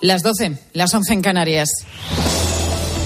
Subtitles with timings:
[0.00, 1.68] Las 12, las 11 en Canarias.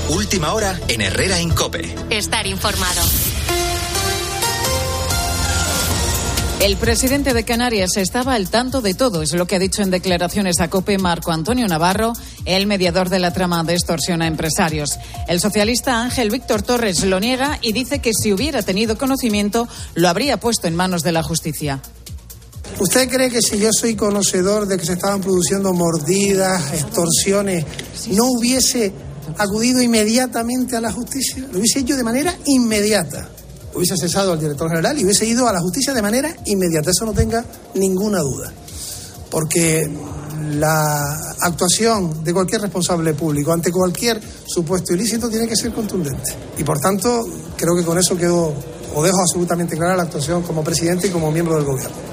[0.09, 1.95] Última hora en Herrera Incope.
[2.11, 3.03] Estar informado.
[6.61, 9.91] El presidente de Canarias estaba al tanto de todo, es lo que ha dicho en
[9.91, 12.15] declaraciones a COPE Marco Antonio Navarro,
[12.47, 14.99] el mediador de la trama de extorsión a empresarios.
[15.29, 20.09] El socialista Ángel Víctor Torres lo niega y dice que si hubiera tenido conocimiento lo
[20.09, 21.81] habría puesto en manos de la justicia.
[22.81, 27.65] ¿Usted cree que si yo soy conocedor de que se estaban produciendo mordidas, extorsiones,
[28.11, 28.93] no hubiese
[29.37, 31.47] acudido inmediatamente a la justicia?
[31.51, 33.29] Lo hubiese hecho de manera inmediata
[33.75, 37.05] hubiese cesado al director general y hubiese ido a la justicia de manera inmediata, eso
[37.05, 38.53] no tenga ninguna duda.
[39.31, 39.89] Porque
[40.53, 46.35] la actuación de cualquier responsable público ante cualquier supuesto ilícito tiene que ser contundente.
[46.57, 47.25] Y por tanto,
[47.57, 48.53] creo que con eso quedo
[48.95, 52.08] o dejo absolutamente clara la actuación como presidente y como miembro del gobierno.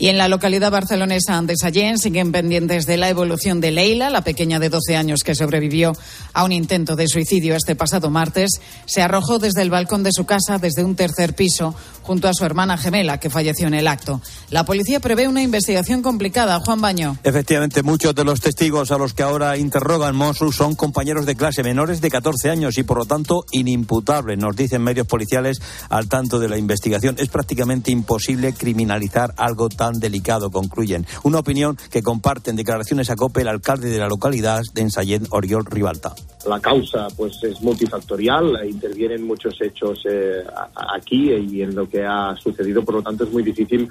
[0.00, 4.24] Y en la localidad barcelonesa de Sallén siguen pendientes de la evolución de Leila, la
[4.24, 5.92] pequeña de 12 años que sobrevivió
[6.32, 8.62] a un intento de suicidio este pasado martes.
[8.86, 12.46] Se arrojó desde el balcón de su casa desde un tercer piso junto a su
[12.46, 14.22] hermana gemela que falleció en el acto.
[14.48, 16.58] La policía prevé una investigación complicada.
[16.60, 17.18] Juan Baño.
[17.22, 21.62] Efectivamente, muchos de los testigos a los que ahora interrogan Mossos son compañeros de clase
[21.62, 26.38] menores de 14 años y por lo tanto inimputables, nos dicen medios policiales al tanto
[26.38, 27.16] de la investigación.
[27.18, 31.06] Es prácticamente imposible criminalizar algo tan delicado, concluyen.
[31.24, 35.64] Una opinión que comparten declaraciones a COPE el alcalde de la localidad de Ensayén, Oriol
[35.64, 36.14] Ribalta.
[36.46, 40.42] La causa pues es multifactorial, intervienen muchos hechos eh,
[40.94, 43.88] aquí y en lo que ha sucedido, por lo tanto es muy difícil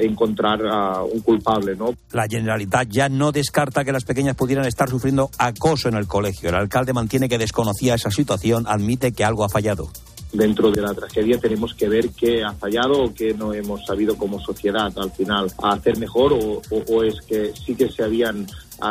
[0.00, 1.94] encontrar a un culpable, ¿no?
[2.12, 6.48] La Generalitat ya no descarta que las pequeñas pudieran estar sufriendo acoso en el colegio.
[6.48, 9.90] El alcalde mantiene que desconocía esa situación, admite que algo ha fallado
[10.34, 14.16] dentro de la tragedia tenemos que ver qué ha fallado o qué no hemos sabido
[14.16, 18.46] como sociedad al final hacer mejor o, es que sí que se habían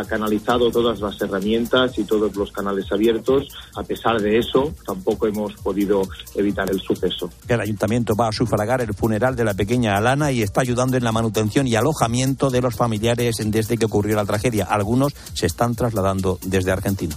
[0.08, 3.48] canalizado todas las herramientas y todos los canales abiertos.
[3.76, 6.02] A pesar de eso, tampoco hemos podido
[6.36, 7.30] evitar el suceso.
[7.48, 11.04] El ayuntamiento va a sufragar el funeral de la pequeña Alana y está ayudando en
[11.04, 14.66] la manutención y alojamiento de los familiares desde que ocurrió la tragedia.
[14.66, 17.16] Algunos se están trasladando desde Argentina.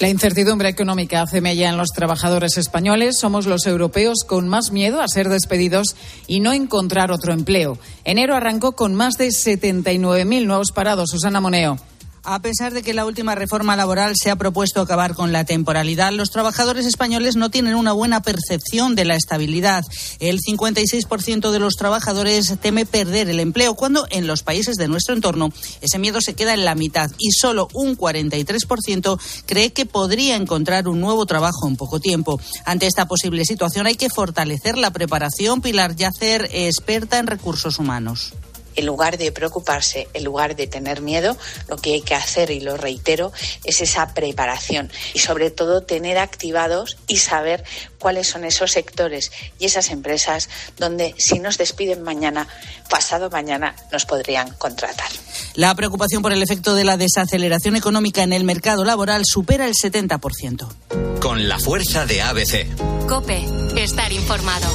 [0.00, 3.18] La incertidumbre económica hace mella en los trabajadores españoles.
[3.18, 5.94] Somos los europeos con más miedo a ser despedidos
[6.26, 7.78] y no encontrar otro empleo.
[8.04, 11.10] Enero arrancó con más de 79.000 nuevos parados.
[11.10, 11.76] Susana Moneo.
[12.22, 16.12] A pesar de que la última reforma laboral se ha propuesto acabar con la temporalidad,
[16.12, 19.84] los trabajadores españoles no tienen una buena percepción de la estabilidad.
[20.18, 25.14] El 56% de los trabajadores teme perder el empleo, cuando en los países de nuestro
[25.14, 25.50] entorno
[25.80, 30.88] ese miedo se queda en la mitad y solo un 43% cree que podría encontrar
[30.88, 32.38] un nuevo trabajo en poco tiempo.
[32.66, 35.62] Ante esta posible situación hay que fortalecer la preparación.
[35.62, 38.34] Pilar Yacer, experta en recursos humanos
[38.80, 41.36] en lugar de preocuparse, en lugar de tener miedo,
[41.68, 43.32] lo que hay que hacer, y lo reitero,
[43.64, 47.62] es esa preparación y sobre todo tener activados y saber
[47.98, 50.48] cuáles son esos sectores y esas empresas
[50.78, 52.48] donde si nos despiden mañana,
[52.88, 55.10] pasado mañana, nos podrían contratar.
[55.54, 59.74] La preocupación por el efecto de la desaceleración económica en el mercado laboral supera el
[59.74, 61.20] 70%.
[61.20, 63.06] Con la fuerza de ABC.
[63.06, 63.44] Cope,
[63.76, 64.68] estar informado.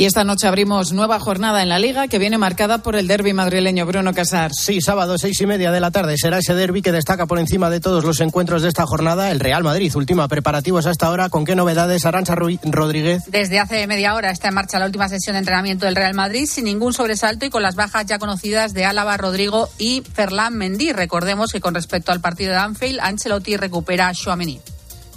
[0.00, 3.34] Y esta noche abrimos nueva jornada en la Liga que viene marcada por el derby
[3.34, 4.50] madrileño Bruno Casar.
[4.54, 7.68] Sí, sábado seis y media de la tarde será ese derby que destaca por encima
[7.68, 9.94] de todos los encuentros de esta jornada el Real Madrid.
[9.94, 11.28] Última preparativos hasta ahora.
[11.28, 13.24] ¿Con qué novedades Arancha Rodríguez?
[13.26, 16.46] Desde hace media hora está en marcha la última sesión de entrenamiento del Real Madrid
[16.46, 20.94] sin ningún sobresalto y con las bajas ya conocidas de Álava, Rodrigo y Ferlán Mendy.
[20.94, 24.62] Recordemos que con respecto al partido de Anfield, Ancelotti recupera a Chouameni.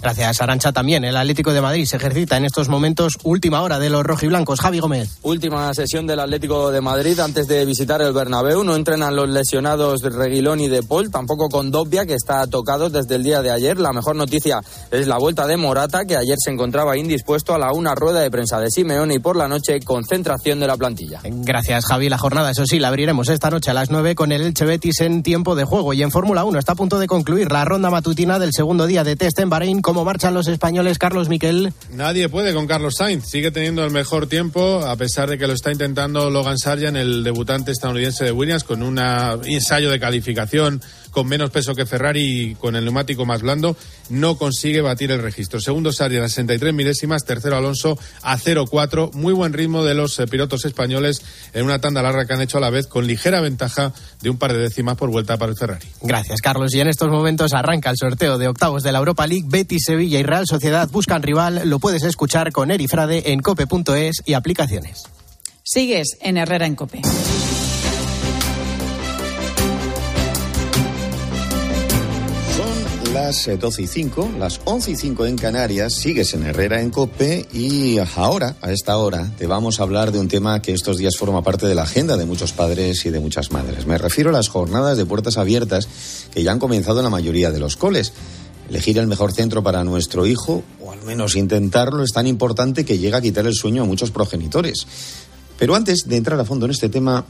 [0.04, 0.70] Gracias, Arancha.
[0.70, 4.60] También el Atlético de Madrid se ejercita en estos momentos última hora de los rojiblancos.
[4.60, 5.18] Javi Gómez.
[5.22, 8.64] Última sesión del Atlético de Madrid antes de visitar el Bernabéu.
[8.64, 12.90] No entrenan los lesionados de Reguilón y de Paul, tampoco con Dobbia, que está tocado
[12.90, 13.78] desde el día de ayer.
[13.78, 14.60] La mejor noticia
[14.90, 18.30] es la vuelta de Morata, que ayer se encontraba indispuesto a la una rueda de
[18.30, 21.20] prensa de Simeone y por la noche concentración de la plantilla.
[21.24, 22.10] Gracias, Javi.
[22.10, 25.00] La jornada, eso sí, la abriremos esta noche a las nueve con el Elche Betis
[25.00, 25.94] en tiempo de juego.
[25.94, 29.02] Y en Fórmula 1 está a punto de concluir la ronda matutina del segundo día
[29.02, 31.72] de test en Bahrein cómo marchan los españoles, Carlos Miquel.
[31.92, 33.26] Nadie puede con Carlos Sainz.
[33.30, 37.22] Sigue teniendo el mejor tiempo, a pesar de que lo está intentando Logan Sargent, el
[37.22, 40.82] debutante estadounidense de Williams, con un ensayo de calificación
[41.14, 43.76] con menos peso que Ferrari y con el neumático más blando,
[44.10, 45.60] no consigue batir el registro.
[45.60, 49.12] Segundo Sargent a 63 milésimas, tercero Alonso a 0,4.
[49.12, 51.22] Muy buen ritmo de los eh, pilotos españoles
[51.54, 54.38] en una tanda larga que han hecho a la vez con ligera ventaja de un
[54.38, 55.86] par de décimas por vuelta para el Ferrari.
[56.02, 56.74] Gracias, Carlos.
[56.74, 59.46] Y en estos momentos arranca el sorteo de octavos de la Europa League.
[59.46, 61.62] Betis, Sevilla y Real Sociedad buscan rival.
[61.66, 65.04] Lo puedes escuchar con Eri Frade en cope.es y aplicaciones.
[65.62, 67.00] Sigues en Herrera en Cope.
[73.24, 77.48] Las 12 y 5, las 11 y 5 en Canarias, sigues en Herrera en Cope
[77.54, 81.16] y ahora, a esta hora, te vamos a hablar de un tema que estos días
[81.16, 83.86] forma parte de la agenda de muchos padres y de muchas madres.
[83.86, 85.88] Me refiero a las jornadas de puertas abiertas
[86.34, 88.12] que ya han comenzado en la mayoría de los coles.
[88.68, 92.98] Elegir el mejor centro para nuestro hijo, o al menos intentarlo, es tan importante que
[92.98, 94.86] llega a quitar el sueño a muchos progenitores.
[95.58, 97.24] Pero antes de entrar a fondo en este tema,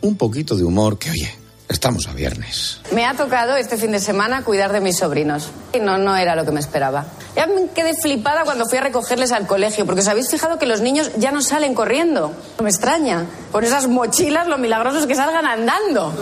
[0.00, 2.80] un poquito de humor que, oye, Estamos a viernes.
[2.92, 5.50] Me ha tocado este fin de semana cuidar de mis sobrinos.
[5.72, 7.06] Y no, no era lo que me esperaba.
[7.34, 10.66] Ya me quedé flipada cuando fui a recogerles al colegio, porque os habéis fijado que
[10.66, 12.32] los niños ya no salen corriendo.
[12.58, 13.24] No me extraña.
[13.50, 16.12] Con esas mochilas, lo milagroso es que salgan andando.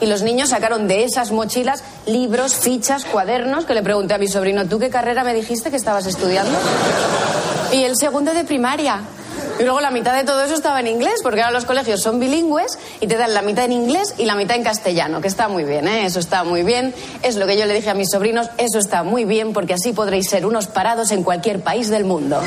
[0.00, 4.28] Y los niños sacaron de esas mochilas libros, fichas, cuadernos, que le pregunté a mi
[4.28, 6.58] sobrino, ¿tú qué carrera me dijiste que estabas estudiando?
[7.72, 9.02] Y el segundo de primaria.
[9.60, 12.18] Y luego la mitad de todo eso estaba en inglés, porque ahora los colegios son
[12.18, 15.48] bilingües y te dan la mitad en inglés y la mitad en castellano, que está
[15.48, 16.06] muy bien, ¿eh?
[16.06, 16.94] Eso está muy bien.
[17.22, 19.92] Es lo que yo le dije a mis sobrinos, eso está muy bien, porque así
[19.92, 22.40] podréis ser unos parados en cualquier país del mundo.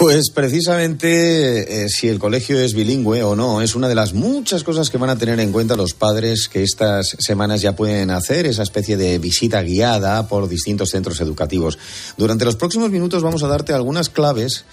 [0.00, 4.64] Pues precisamente eh, si el colegio es bilingüe o no, es una de las muchas
[4.64, 8.46] cosas que van a tener en cuenta los padres que estas semanas ya pueden hacer,
[8.46, 11.78] esa especie de visita guiada por distintos centros educativos.
[12.16, 14.64] Durante los próximos minutos vamos a darte algunas claves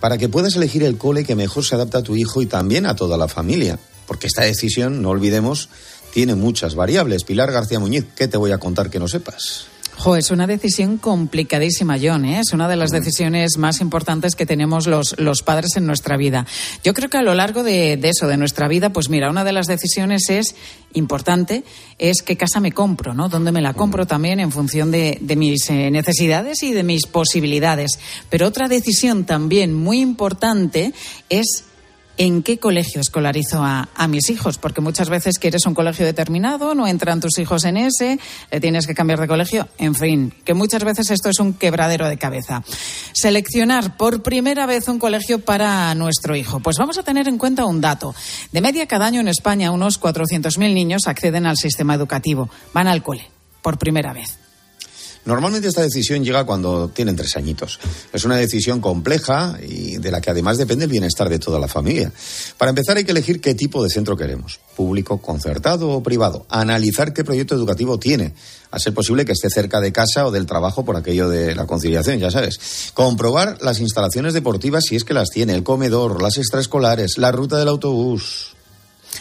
[0.00, 2.86] para que puedas elegir el cole que mejor se adapta a tu hijo y también
[2.86, 3.78] a toda la familia.
[4.06, 5.68] Porque esta decisión, no olvidemos,
[6.14, 7.24] tiene muchas variables.
[7.24, 9.66] Pilar García Muñiz, ¿qué te voy a contar que no sepas?
[10.16, 12.24] Es una decisión complicadísima, John.
[12.24, 12.40] ¿eh?
[12.40, 16.46] Es una de las decisiones más importantes que tenemos los, los padres en nuestra vida.
[16.82, 19.52] Yo creo que a lo largo de, eso, de nuestra vida, pues mira, una de
[19.52, 20.54] las decisiones es
[20.94, 21.64] importante,
[21.98, 23.28] es qué casa me compro, ¿no?
[23.28, 27.06] Dónde me la compro también en función de, de mis eh, necesidades y de mis
[27.06, 27.98] posibilidades.
[28.30, 30.94] Pero otra decisión también muy importante
[31.28, 31.64] es
[32.16, 36.86] en qué colegio escolarizo a, mis hijos, porque muchas veces quieres un colegio determinado, no
[36.86, 38.18] entran tus hijos en ese,
[38.50, 42.08] le tienes que cambiar de colegio, en fin, que muchas veces esto es un quebradero
[42.08, 42.62] de cabeza.
[43.12, 46.60] Seleccionar por primera vez un colegio para nuestro hijo.
[46.60, 48.14] Pues vamos a tener en cuenta un dato.
[48.52, 53.02] De media cada año en España unos 400.000 niños acceden al sistema educativo, van al
[53.02, 53.28] cole,
[53.62, 54.39] por primera vez.
[55.30, 57.78] Normalmente esta decisión llega cuando tienen tres añitos.
[58.12, 61.68] Es una decisión compleja y de la que además depende el bienestar de toda la
[61.68, 62.10] familia.
[62.58, 66.46] Para empezar hay que elegir qué tipo de centro queremos, público, concertado o privado.
[66.48, 68.34] Analizar qué proyecto educativo tiene,
[68.72, 71.64] a ser posible que esté cerca de casa o del trabajo por aquello de la
[71.64, 72.90] conciliación, ya sabes.
[72.92, 77.56] Comprobar las instalaciones deportivas si es que las tiene, el comedor, las extraescolares, la ruta
[77.56, 78.56] del autobús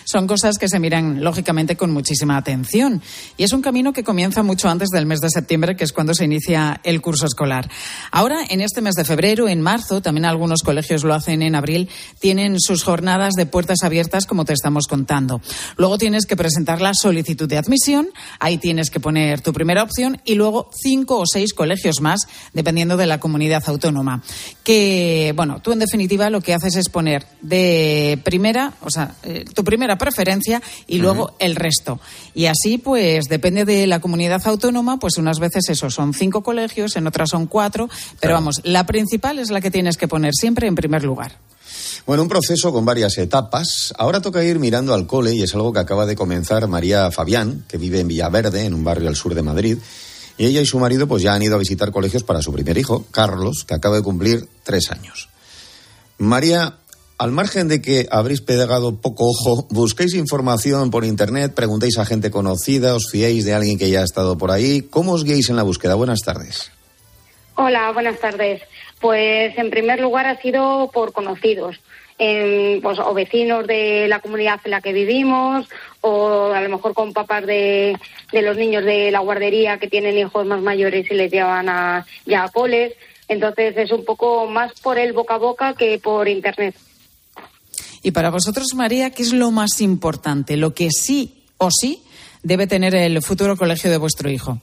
[0.04, 3.02] son cosas que se miran lógicamente con muchísima atención.
[3.38, 6.14] Y es un camino que comienza mucho antes del mes de septiembre, que es cuando
[6.14, 7.70] se inicia el curso escolar.
[8.12, 11.90] Ahora, en este mes de febrero, en marzo, también algunos colegios lo hacen en abril,
[12.20, 15.42] tienen sus jornadas de puertas abiertas, como te estamos contando.
[15.78, 18.10] Luego tienes que presentar la solicitud de admisión,
[18.40, 22.98] ahí tienes que poner tu primera opción y luego cinco o seis colegios más, dependiendo
[22.98, 24.22] de la comunidad autónoma.
[24.64, 29.46] Que, bueno, tú en definitiva lo que haces es poner de primera, o sea, eh,
[29.54, 32.00] tu primera preferencia y luego el resto.
[32.34, 36.96] Y así, pues, depende de la comunidad autónoma, pues unas veces eso son cinco colegios,
[36.96, 37.90] en otras son cuatro,
[38.20, 41.38] pero vamos, la principal es la que tienes que poner siempre en primer lugar.
[42.06, 43.94] Bueno, un proceso con varias etapas.
[43.98, 47.66] Ahora toca ir mirando al cole y es algo que acaba de comenzar María Fabián,
[47.68, 49.78] que vive en Villaverde, en un barrio al sur de Madrid.
[50.38, 52.78] Y ella y su marido pues ya han ido a visitar colegios para su primer
[52.78, 55.30] hijo, Carlos, que acaba de cumplir tres años.
[56.18, 56.79] María,
[57.20, 62.32] al margen de que habréis pegado poco ojo, busquéis información por internet, preguntéis a gente
[62.32, 64.84] conocida, os fiéis de alguien que ya ha estado por ahí.
[64.90, 65.96] ¿Cómo os guiéis en la búsqueda?
[65.96, 66.72] Buenas tardes.
[67.56, 68.62] Hola, buenas tardes.
[69.02, 71.82] Pues en primer lugar ha sido por conocidos.
[72.18, 75.68] pues, o vecinos de la comunidad en la que vivimos,
[76.00, 77.98] o a lo mejor con papás de,
[78.32, 82.06] de los niños de la guardería que tienen hijos más mayores y les llevan a,
[82.26, 82.94] ya a poles.
[83.28, 86.76] Entonces es un poco más por el boca a boca que por internet.
[88.02, 90.58] Y para vosotros, María, ¿qué es lo más importante?
[90.58, 92.02] Lo que sí o sí
[92.44, 94.60] debe tener el futuro colegio de vuestro hijo.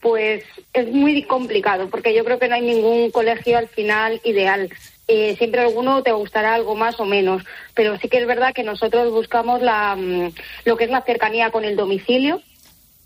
[0.00, 4.70] Pues es muy complicado, porque yo creo que no hay ningún colegio al final ideal.
[5.08, 7.42] Eh, siempre alguno te gustará algo más o menos,
[7.74, 10.32] pero sí que es verdad que nosotros buscamos la, mm,
[10.64, 12.40] lo que es la cercanía con el domicilio,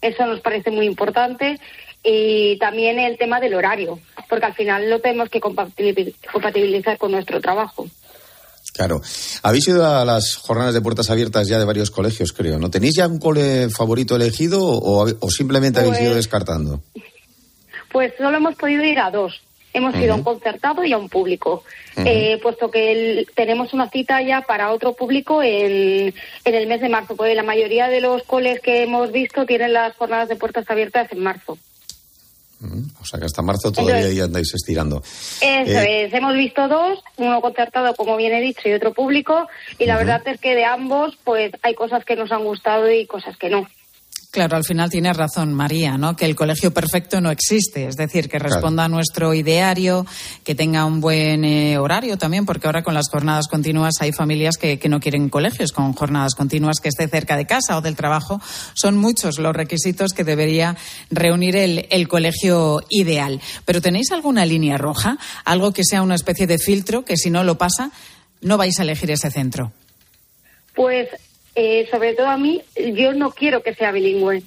[0.00, 1.58] eso nos parece muy importante,
[2.04, 7.40] y también el tema del horario, porque al final lo tenemos que compatibilizar con nuestro
[7.40, 7.86] trabajo.
[8.78, 9.02] Claro.
[9.42, 12.60] Habéis ido a las jornadas de puertas abiertas ya de varios colegios, creo.
[12.60, 16.80] ¿No tenéis ya un cole favorito elegido o, simplemente habéis ido pues descartando?
[17.90, 19.42] Pues solo hemos podido ir a dos.
[19.72, 21.64] Hemos ido a un concertado y a un público,
[21.96, 26.88] eh, puesto que tenemos una cita ya para otro público en, en el mes de
[26.88, 30.70] marzo, porque la mayoría de los coles que hemos visto tienen las jornadas de puertas
[30.70, 31.58] abiertas en marzo.
[33.00, 34.98] O sea que hasta marzo todavía ya andáis estirando.
[34.98, 39.46] Eso Eh, es, hemos visto dos, uno concertado, como bien he dicho, y otro público,
[39.78, 43.06] y la verdad es que de ambos, pues hay cosas que nos han gustado y
[43.06, 43.68] cosas que no.
[44.38, 46.14] Claro, al final tiene razón María, ¿no?
[46.14, 50.06] Que el colegio perfecto no existe, es decir, que responda a nuestro ideario,
[50.44, 54.56] que tenga un buen eh, horario también, porque ahora con las jornadas continuas hay familias
[54.56, 57.96] que, que no quieren colegios con jornadas continuas, que esté cerca de casa o del
[57.96, 58.40] trabajo.
[58.74, 60.76] Son muchos los requisitos que debería
[61.10, 63.40] reunir el, el colegio ideal.
[63.64, 65.18] Pero ¿tenéis alguna línea roja?
[65.44, 67.90] Algo que sea una especie de filtro, que si no lo pasa,
[68.40, 69.72] no vais a elegir ese centro.
[70.76, 71.08] Pues,
[71.60, 74.44] eh, sobre todo a mí, yo no quiero que sea bilingüe.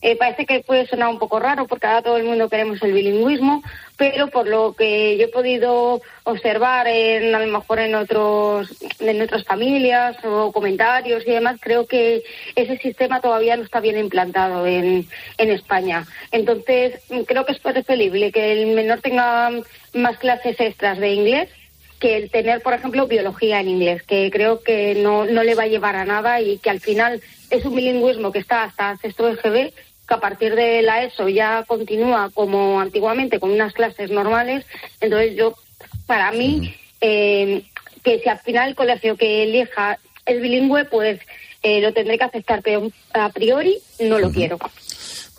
[0.00, 2.94] Eh, parece que puede sonar un poco raro porque ahora todo el mundo queremos el
[2.94, 3.62] bilingüismo,
[3.98, 9.20] pero por lo que yo he podido observar en, a lo mejor en otros en
[9.20, 12.22] otras familias o comentarios y demás, creo que
[12.56, 15.06] ese sistema todavía no está bien implantado en,
[15.36, 16.06] en España.
[16.32, 19.50] Entonces, creo que es preferible que el menor tenga
[19.92, 21.50] más clases extras de inglés
[22.00, 25.64] que el tener, por ejemplo, biología en inglés, que creo que no, no le va
[25.64, 29.28] a llevar a nada y que al final es un bilingüismo que está hasta sexto
[29.28, 29.72] EGB,
[30.08, 34.64] que a partir de la ESO ya continúa como antiguamente con unas clases normales.
[35.00, 35.54] Entonces yo,
[36.06, 37.64] para mí, eh,
[38.02, 41.20] que si al final el colegio que elija es bilingüe, pues
[41.62, 44.58] eh, lo tendré que aceptar, pero a priori no lo quiero.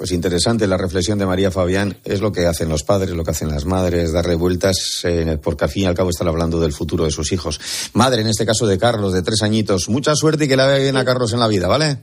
[0.02, 1.96] Pues interesante la reflexión de María Fabián.
[2.04, 5.66] Es lo que hacen los padres, lo que hacen las madres, darle vueltas, eh, porque
[5.66, 7.62] al fin y al cabo están hablando del futuro de sus hijos.
[7.94, 9.90] Madre, en este caso de Carlos, de tres añitos.
[9.90, 11.98] Mucha suerte y que la vea bien a Carlos en la vida, ¿vale?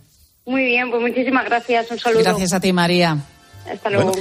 [0.47, 1.91] Muy bien, pues muchísimas gracias.
[1.91, 2.23] Un saludo.
[2.23, 3.19] Gracias a ti, María.
[3.69, 4.13] Hasta luego.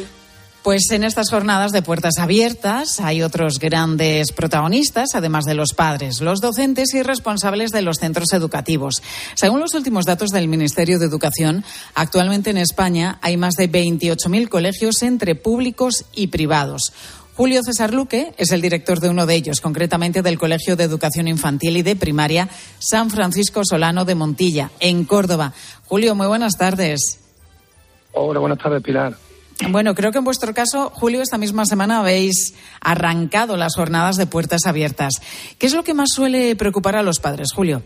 [0.68, 6.20] Pues en estas jornadas de puertas abiertas hay otros grandes protagonistas, además de los padres,
[6.20, 9.02] los docentes y responsables de los centros educativos.
[9.36, 11.64] Según los últimos datos del Ministerio de Educación,
[11.96, 16.92] actualmente en España hay más de 28.000 colegios entre públicos y privados.
[17.38, 21.30] Julio César Luque es el director de uno de ellos, concretamente del Colegio de Educación
[21.30, 25.54] Infantil y de Primaria San Francisco Solano de Montilla, en Córdoba.
[25.86, 27.20] Julio, muy buenas tardes.
[28.12, 29.27] Hola, buenas tardes, Pilar.
[29.70, 34.28] Bueno, creo que en vuestro caso, Julio, esta misma semana habéis arrancado las jornadas de
[34.28, 35.14] puertas abiertas.
[35.58, 37.82] ¿Qué es lo que más suele preocupar a los padres, Julio?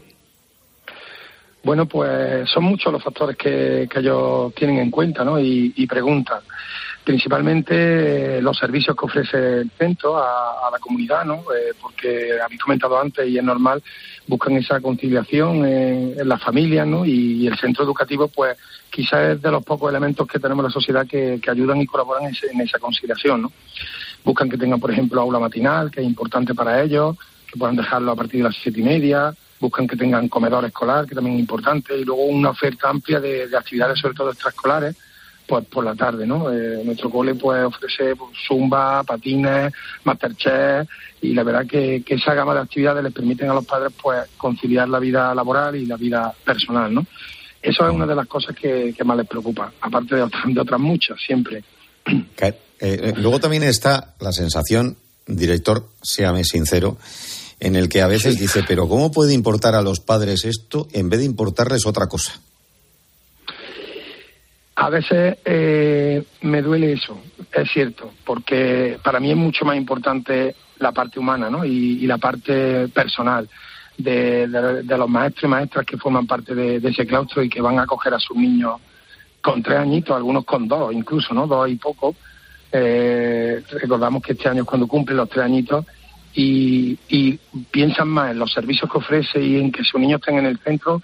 [1.63, 5.39] Bueno, pues son muchos los factores que, que ellos tienen en cuenta ¿no?
[5.39, 6.41] y, y preguntan.
[7.03, 11.37] Principalmente eh, los servicios que ofrece el centro a, la comunidad, ¿no?
[11.53, 13.81] Eh, porque habéis comentado antes y es normal,
[14.31, 17.05] buscan esa conciliación en, en las familias ¿no?
[17.05, 18.57] y, el centro educativo, pues
[18.89, 21.85] quizás es de los pocos elementos que tenemos en la sociedad que, que ayudan y
[21.85, 23.41] colaboran en esa conciliación.
[23.41, 23.51] ¿no?
[24.23, 28.13] Buscan que tengan, por ejemplo, aula matinal, que es importante para ellos, que puedan dejarlo
[28.13, 31.41] a partir de las siete y media, buscan que tengan comedor escolar, que también es
[31.41, 34.95] importante, y luego una oferta amplia de, de actividades, sobre todo extraescolares,
[35.47, 36.51] pues por la tarde, ¿no?
[36.51, 40.87] Eh, nuestro cole pues ofrece pues, zumba, patines, masterchef,
[41.21, 44.27] y la verdad que, que esa gama de actividades les permiten a los padres pues
[44.37, 47.05] conciliar la vida laboral y la vida personal, ¿no?
[47.61, 50.59] Eso es una de las cosas que, que más les preocupa, aparte de otras, de
[50.59, 51.63] otras muchas, siempre.
[52.41, 56.97] Eh, eh, luego también está la sensación, director, séame sincero,
[57.59, 61.09] en el que a veces dice, pero ¿cómo puede importar a los padres esto en
[61.09, 62.41] vez de importarles otra cosa?
[64.81, 67.21] A veces eh, me duele eso,
[67.53, 71.63] es cierto, porque para mí es mucho más importante la parte humana ¿no?
[71.63, 73.47] y, y la parte personal
[73.95, 77.77] de, los maestros y maestras que forman parte de, de ese claustro y que van
[77.77, 78.81] a acoger a sus niños
[79.39, 81.45] con tres añitos, algunos con dos incluso, ¿no?
[81.45, 82.15] Dos y poco.
[82.71, 85.85] Eh, recordamos que este año es cuando cumplen los tres añitos
[86.33, 87.37] y, y
[87.69, 90.57] piensan más en los servicios que ofrece y en que sus niños estén en el
[90.57, 91.03] centro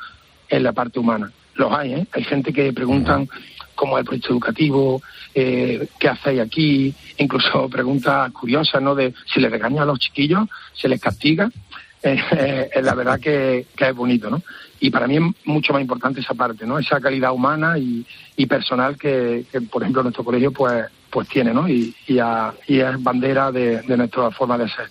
[0.49, 1.31] en la parte humana.
[1.53, 2.07] Los hay, ¿eh?
[2.11, 3.29] Hay gente que preguntan
[3.77, 5.01] cómo es el proyecto educativo,
[5.33, 8.93] eh, qué hacéis aquí, incluso preguntas curiosas, ¿no?
[8.95, 11.49] De si les regañan a los chiquillos, se les castiga.
[12.03, 14.41] Eh, eh, la verdad que, que es bonito, ¿no?
[14.79, 16.77] Y para mí es mucho más importante esa parte, ¿no?
[16.77, 18.05] Esa calidad humana y,
[18.45, 21.67] personal que, por ejemplo, nuestro colegio pues pues tiene, ¿no?
[21.67, 24.89] Y, y, a- y es bandera de, de nuestra forma de ser.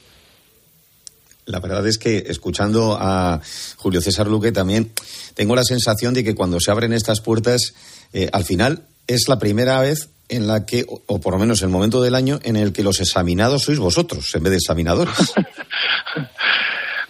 [1.47, 3.41] La verdad es que escuchando a
[3.77, 4.91] Julio César Luque también
[5.35, 7.73] tengo la sensación de que cuando se abren estas puertas,
[8.17, 11.61] eh, al final es la primera vez en la que, o, o por lo menos
[11.61, 15.35] el momento del año, en el que los examinados sois vosotros en vez de examinadores.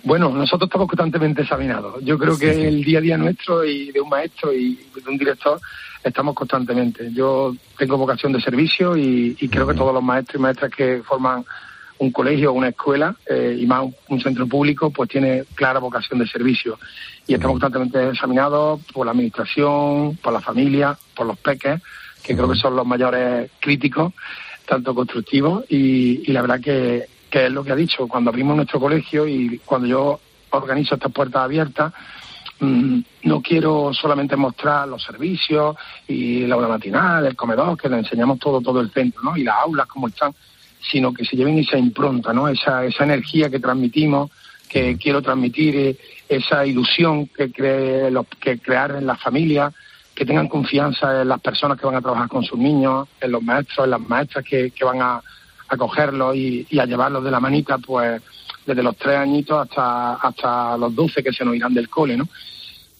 [0.06, 1.96] Bueno, nosotros estamos constantemente examinados.
[2.04, 5.18] Yo creo que el día a día nuestro y de un maestro y de un
[5.18, 5.60] director
[6.04, 7.10] estamos constantemente.
[7.12, 11.02] Yo tengo vocación de servicio y, y creo que todos los maestros y maestras que
[11.02, 11.44] forman
[11.98, 16.18] un colegio o una escuela, eh, y más un, centro público, pues tiene clara vocación
[16.18, 16.78] de servicio.
[17.26, 21.80] Y estamos constantemente examinados por la administración, por la familia, por los peques,
[22.22, 24.12] que creo que son los mayores críticos,
[24.66, 28.08] tanto constructivos, y, la verdad que, que es lo que ha dicho.
[28.08, 31.92] Cuando abrimos nuestro colegio y cuando yo organizo estas puertas abiertas,
[32.60, 35.76] mm, no quiero solamente mostrar los servicios
[36.08, 39.36] y la hora matinal, el comedor, que le enseñamos todo, todo el centro, ¿no?
[39.36, 40.34] Y las aulas como están,
[40.80, 42.48] sino que se lleven esa impronta, ¿no?
[42.48, 44.30] Esa, esa energía que transmitimos,
[44.68, 45.96] que quiero transmitir, eh,
[46.28, 49.74] esa ilusión que, cree, que crear en las familias,
[50.14, 53.42] que tengan confianza en las personas que van a trabajar con sus niños, en los
[53.42, 55.20] maestros, en las maestras que, que van a,
[55.68, 58.22] a cogerlos y, y, a llevarlos de la manita, pues
[58.64, 62.28] desde los tres añitos hasta, hasta los doce que se nos irán del cole, ¿no?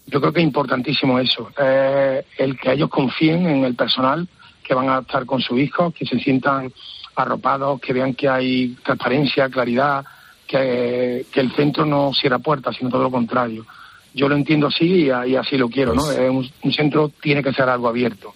[0.07, 4.29] Yo creo que es importantísimo eso, eh, el que ellos confíen en el personal
[4.63, 6.73] que van a estar con sus hijos, que se sientan
[7.17, 10.05] arropados, que vean que hay transparencia, claridad,
[10.47, 13.67] que, el centro no cierra puertas, sino todo lo contrario.
[14.15, 16.05] Yo lo entiendo así y, así lo quiero, ¿no?
[16.05, 18.35] Pues un, un centro tiene que ser algo abierto.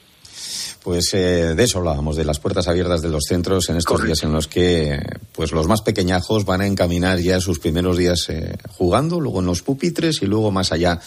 [0.82, 4.22] Pues eh, de eso hablábamos, de las puertas abiertas de los centros en estos días
[4.22, 4.98] en los que
[5.32, 9.46] pues los más pequeñajos van a encaminar ya sus primeros días eh, jugando, luego en
[9.46, 10.98] los pupitres y luego más allá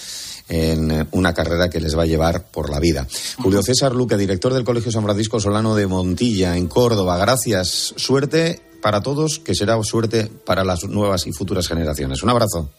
[0.50, 3.08] en una carrera que les va a llevar por la vida.
[3.42, 7.18] Julio César Luque, director del Colegio San Francisco Solano de Montilla, en Córdoba.
[7.18, 7.94] Gracias.
[7.98, 12.22] Suerte para todos, que será suerte para las nuevas y futuras generaciones.
[12.22, 12.70] Un abrazo.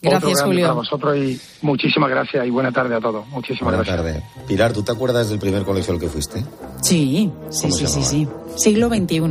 [0.00, 0.62] Gracias, Julio.
[0.62, 3.26] Para vosotros y muchísimas gracias y buena tarde a todos.
[3.28, 4.22] Muchísimas buena gracias.
[4.22, 4.44] tarde.
[4.46, 6.44] Pilar, ¿tú te acuerdas del primer colegio al que fuiste?
[6.82, 8.28] Sí, sí, sí, sí, sí.
[8.56, 9.22] Siglo XXI.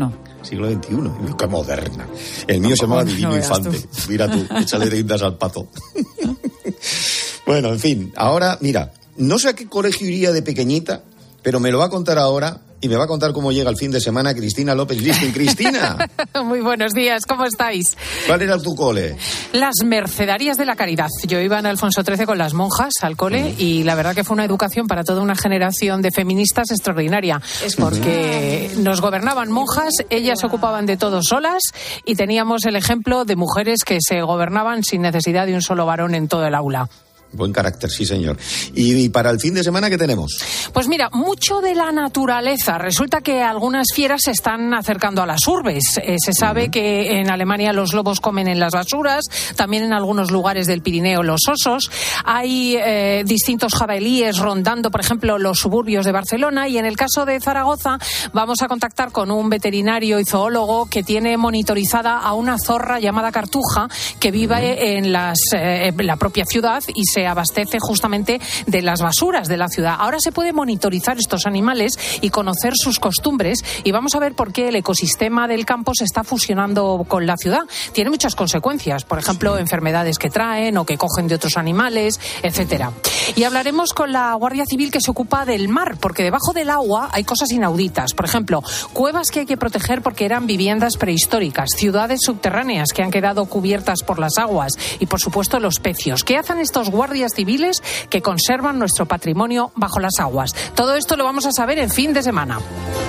[0.43, 1.35] Siglo XXI.
[1.37, 2.07] Qué moderna.
[2.47, 3.81] El mío se llamaba Divino Infante.
[4.09, 5.67] Mira tú, échale riendas al pato.
[7.47, 8.13] bueno, en fin.
[8.15, 11.01] Ahora, mira, no sé a qué colegio iría de pequeñita,
[11.41, 13.77] pero me lo va a contar ahora y me va a contar cómo llega el
[13.77, 15.31] fin de semana Cristina López Listing.
[15.31, 15.97] Cristina.
[16.43, 17.97] Muy buenos días, ¿cómo estáis?
[18.27, 19.15] ¿Cuál era tu cole?
[19.53, 21.07] Las Mercedarias de la Caridad.
[21.27, 24.35] Yo iba en Alfonso XIII con las monjas al cole y la verdad que fue
[24.35, 27.41] una educación para toda una generación de feministas extraordinaria.
[27.65, 31.63] Es porque nos gobernaban monjas, ellas se ocupaban de todo solas
[32.05, 36.13] y teníamos el ejemplo de mujeres que se gobernaban sin necesidad de un solo varón
[36.13, 36.89] en todo el aula.
[37.37, 38.35] Buen carácter, sí, señor.
[38.73, 40.39] ¿Y, para el fin de semana qué tenemos?
[40.73, 42.79] Pues mira, mucho de la naturaleza.
[42.79, 45.99] Resulta que algunas fieras se están acercando a las urbes.
[46.03, 50.31] Eh, se sabe que en Alemania los lobos comen en las basuras, también en algunos
[50.31, 51.91] lugares del Pirineo los osos.
[52.25, 56.67] Hay eh, distintos jabalíes rondando, por ejemplo, los suburbios de Barcelona.
[56.67, 57.99] Y en el caso de Zaragoza,
[58.33, 63.31] vamos a contactar con un veterinario y zoólogo que tiene monitorizada a una zorra llamada
[63.31, 68.39] Cartuja que vive en, las, eh, en la propia ciudad y se se abastece justamente
[68.67, 69.97] de las basuras de la ciudad.
[69.99, 74.53] Ahora se puede monitorizar estos animales y conocer sus costumbres y vamos a ver por
[74.53, 77.63] qué el ecosistema del campo se está fusionando con la ciudad.
[77.91, 82.93] Tiene muchas consecuencias, por ejemplo, enfermedades que traen o que cogen de otros animales, etcétera.
[83.35, 87.09] Y hablaremos con la Guardia Civil que se ocupa del mar, porque debajo del agua
[87.11, 88.13] hay cosas inauditas.
[88.13, 88.63] Por ejemplo,
[88.93, 94.01] cuevas que hay que proteger porque eran viviendas prehistóricas, ciudades subterráneas que han quedado cubiertas
[94.03, 96.23] por las aguas y, por supuesto, los pecios.
[96.23, 100.51] ¿Qué hacen estos guardias guardias civiles que conservan nuestro patrimonio bajo las aguas.
[100.75, 102.59] Todo esto lo vamos a saber en fin de semana.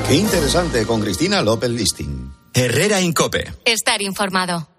[0.06, 2.32] Qué interesante con Cristina López Listing.
[2.54, 3.52] Herrera Incope.
[3.64, 4.77] Estar informado.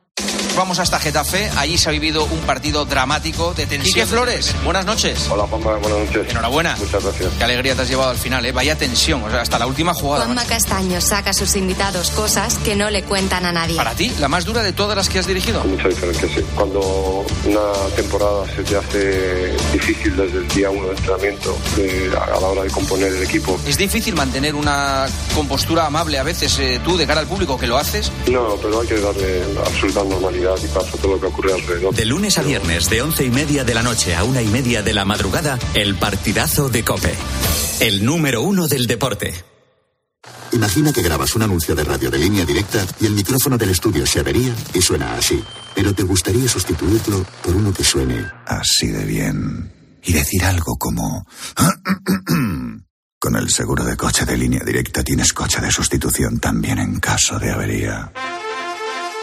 [0.60, 1.50] Vamos hasta Getafe.
[1.56, 3.94] Allí se ha vivido un partido dramático de tensión.
[3.94, 5.30] Quique Flores, buenas noches.
[5.30, 6.30] Hola, Juanma, buenas noches.
[6.32, 6.76] Enhorabuena.
[6.78, 7.32] Muchas gracias.
[7.38, 8.52] Qué alegría te has llevado al final, ¿eh?
[8.52, 10.26] Vaya tensión, o sea, hasta la última jugada.
[10.26, 13.78] Juanma Castaño saca a sus invitados cosas que no le cuentan a nadie.
[13.78, 15.64] Para ti, la más dura de todas las que has dirigido.
[15.64, 16.44] mucha diferencia, sí.
[16.54, 21.58] Cuando una temporada se te hace difícil desde el día uno de entrenamiento,
[22.20, 23.58] a la hora de componer el equipo.
[23.66, 27.66] ¿Es difícil mantener una compostura amable a veces eh, tú de cara al público que
[27.66, 28.12] lo haces?
[28.30, 31.94] No, pero hay que darle absoluta normalidad y todo lo que ocurre alrededor.
[31.94, 34.82] De lunes a viernes, de once y media de la noche a una y media
[34.82, 37.14] de la madrugada, el partidazo de Cope.
[37.80, 39.34] El número uno del deporte.
[40.52, 44.06] Imagina que grabas un anuncio de radio de línea directa y el micrófono del estudio
[44.06, 45.42] se avería y suena así.
[45.76, 49.72] Pero te gustaría sustituirlo por uno que suene así de bien.
[50.04, 51.26] Y decir algo como...
[53.22, 57.38] Con el seguro de coche de línea directa tienes coche de sustitución también en caso
[57.38, 58.14] de avería.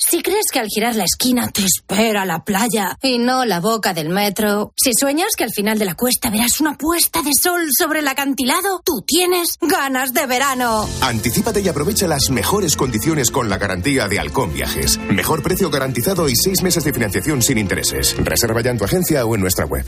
[0.00, 3.92] Si crees que al girar la esquina te espera la playa y no la boca
[3.94, 7.62] del metro, si sueñas que al final de la cuesta verás una puesta de sol
[7.76, 10.88] sobre el acantilado, tú tienes ganas de verano.
[11.00, 14.98] Anticípate y aprovecha las mejores condiciones con la garantía de Halcón Viajes.
[15.10, 18.14] Mejor precio garantizado y seis meses de financiación sin intereses.
[18.18, 19.84] Reserva ya en tu agencia o en nuestra web.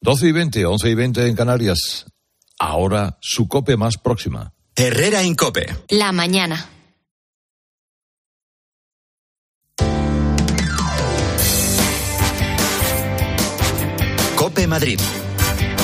[0.00, 2.06] 12 y 20, 11 y 20 en Canarias.
[2.58, 4.52] Ahora su cope más próxima.
[4.74, 5.76] Herrera Incope.
[5.90, 6.70] La mañana.
[14.48, 14.98] Cope Madrid.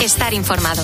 [0.03, 0.83] Estar informado.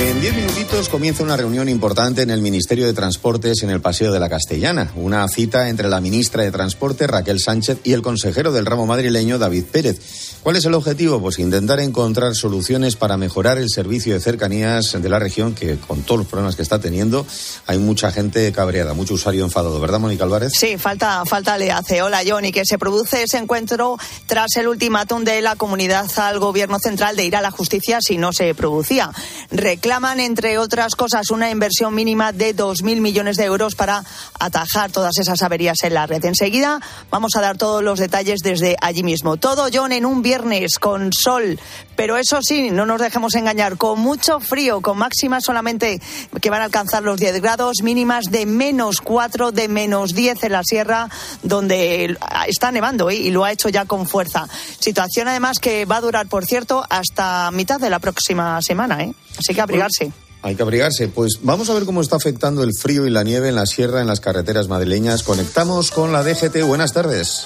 [0.00, 4.12] En diez minutitos comienza una reunión importante en el Ministerio de Transportes en el Paseo
[4.12, 4.92] de la Castellana.
[4.94, 9.40] Una cita entre la ministra de Transporte, Raquel Sánchez, y el consejero del ramo madrileño,
[9.40, 10.27] David Pérez.
[10.48, 11.20] ¿Cuál es el objetivo?
[11.20, 16.00] Pues intentar encontrar soluciones para mejorar el servicio de cercanías de la región, que con
[16.04, 17.26] todos los problemas que está teniendo,
[17.66, 20.52] hay mucha gente cabreada, mucho usuario enfadado, ¿verdad, Mónica Álvarez?
[20.58, 22.00] Sí, falta, falta le hace.
[22.00, 26.78] Hola, Johnny, que se produce ese encuentro tras el ultimátum de la comunidad al gobierno
[26.78, 29.10] central de ir a la justicia si no se producía.
[29.50, 34.02] Reclaman, entre otras cosas, una inversión mínima de 2.000 millones de euros para
[34.40, 36.24] atajar todas esas averías en la red.
[36.24, 36.80] Enseguida
[37.10, 39.36] vamos a dar todos los detalles desde allí mismo.
[39.36, 40.37] Todo, John, en un viernes
[40.80, 41.58] con sol,
[41.96, 46.00] pero eso sí, no nos dejemos engañar, con mucho frío, con máximas solamente
[46.40, 50.52] que van a alcanzar los 10 grados, mínimas de menos 4, de menos 10 en
[50.52, 51.08] la sierra,
[51.42, 53.16] donde está nevando ¿eh?
[53.16, 54.46] y lo ha hecho ya con fuerza.
[54.78, 59.12] Situación además que va a durar, por cierto, hasta mitad de la próxima semana, ¿eh?
[59.38, 60.12] así que abrigarse.
[60.42, 61.08] Hay que abrigarse.
[61.08, 64.00] Pues vamos a ver cómo está afectando el frío y la nieve en la sierra,
[64.00, 65.22] en las carreteras madrileñas.
[65.22, 66.62] Conectamos con la DGT.
[66.62, 67.44] Buenas tardes.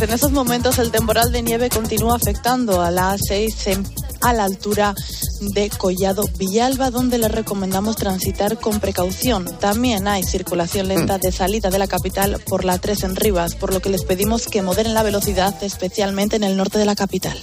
[0.00, 3.78] En estos momentos el temporal de nieve continúa afectando a la A6
[4.20, 4.94] a la altura
[5.40, 9.46] de Collado Villalba, donde les recomendamos transitar con precaución.
[9.58, 13.72] También hay circulación lenta de salida de la capital por la 3 en Rivas, por
[13.72, 17.38] lo que les pedimos que moderen la velocidad, especialmente en el norte de la capital.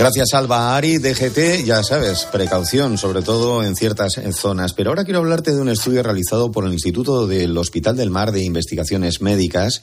[0.00, 1.62] Gracias, Alba Ari, DGT.
[1.66, 4.72] Ya sabes, precaución, sobre todo en ciertas zonas.
[4.72, 8.32] Pero ahora quiero hablarte de un estudio realizado por el Instituto del Hospital del Mar
[8.32, 9.82] de Investigaciones Médicas.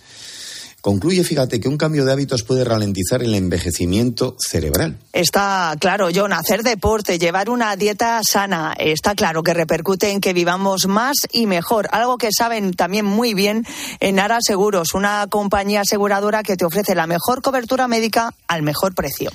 [0.81, 4.97] Concluye, fíjate, que un cambio de hábitos puede ralentizar el envejecimiento cerebral.
[5.13, 10.33] Está claro, John, hacer deporte, llevar una dieta sana, está claro que repercute en que
[10.33, 11.89] vivamos más y mejor.
[11.91, 13.67] Algo que saben también muy bien
[13.99, 18.95] en Ara Seguros, una compañía aseguradora que te ofrece la mejor cobertura médica al mejor
[18.95, 19.29] precio.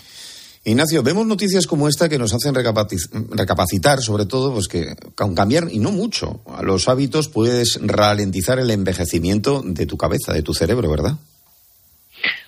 [0.64, 5.64] Ignacio, vemos noticias como esta que nos hacen recapacitar, sobre todo, pues que con cambiar,
[5.68, 10.54] y no mucho, a los hábitos puedes ralentizar el envejecimiento de tu cabeza, de tu
[10.54, 11.16] cerebro, ¿verdad?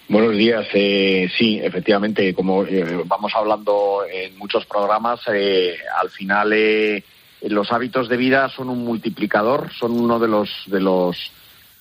[0.08, 0.66] Buenos días.
[0.74, 7.02] Eh, sí, efectivamente, como eh, vamos hablando en muchos programas, eh, al final eh,
[7.42, 11.16] los hábitos de vida son un multiplicador, son uno de los de los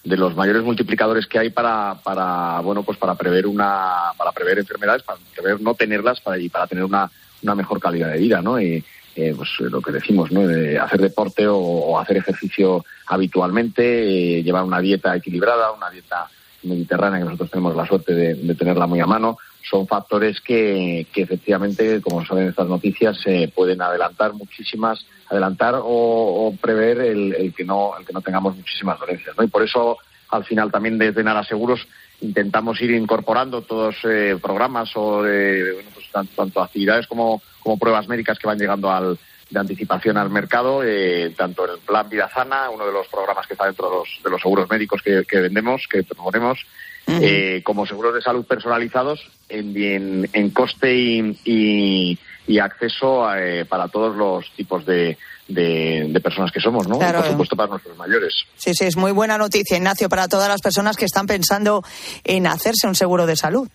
[0.04, 4.60] de los mayores multiplicadores que hay para, para bueno pues para prever una para prever
[4.60, 7.10] enfermedades, para prever no tenerlas para, y para tener una,
[7.42, 8.60] una mejor calidad de vida, ¿no?
[8.60, 8.84] Y,
[9.16, 10.48] pues lo que decimos, ¿no?
[10.48, 16.28] De hacer deporte o, o hacer ejercicio habitualmente, llevar una dieta equilibrada, una dieta
[16.64, 19.38] mediterránea, que nosotros tenemos la suerte de, tenerla muy a mano,
[19.70, 26.54] son factores que, que efectivamente, como saben estas noticias, se pueden adelantar muchísimas, adelantar o,
[26.62, 29.36] prever el, que no, el que no tengamos muchísimas dolencias.
[29.38, 29.44] ¿no?
[29.44, 29.98] Y por eso,
[30.30, 31.88] al final, también desde Nara Seguros
[32.22, 38.40] intentamos ir incorporando todos eh, programas o bueno, pues, tanto, actividades como, como pruebas médicas
[38.40, 39.18] que van llegando al,
[39.54, 43.54] de anticipación al mercado, eh, tanto el plan Vida Sana, uno de los programas que
[43.54, 46.66] está dentro de los, de los seguros médicos que, vendemos, que proponemos,
[47.08, 54.16] eh, como seguros de salud personalizados en, en, coste y, y, acceso eh, para todos
[54.16, 56.98] los tipos de, de, personas que somos, ¿no?
[56.98, 58.34] por supuesto para nuestros mayores.
[58.56, 61.84] Sí, sí, es muy buena noticia, Ignacio, para todas las personas que están pensando
[62.24, 63.68] en hacerse un seguro de salud.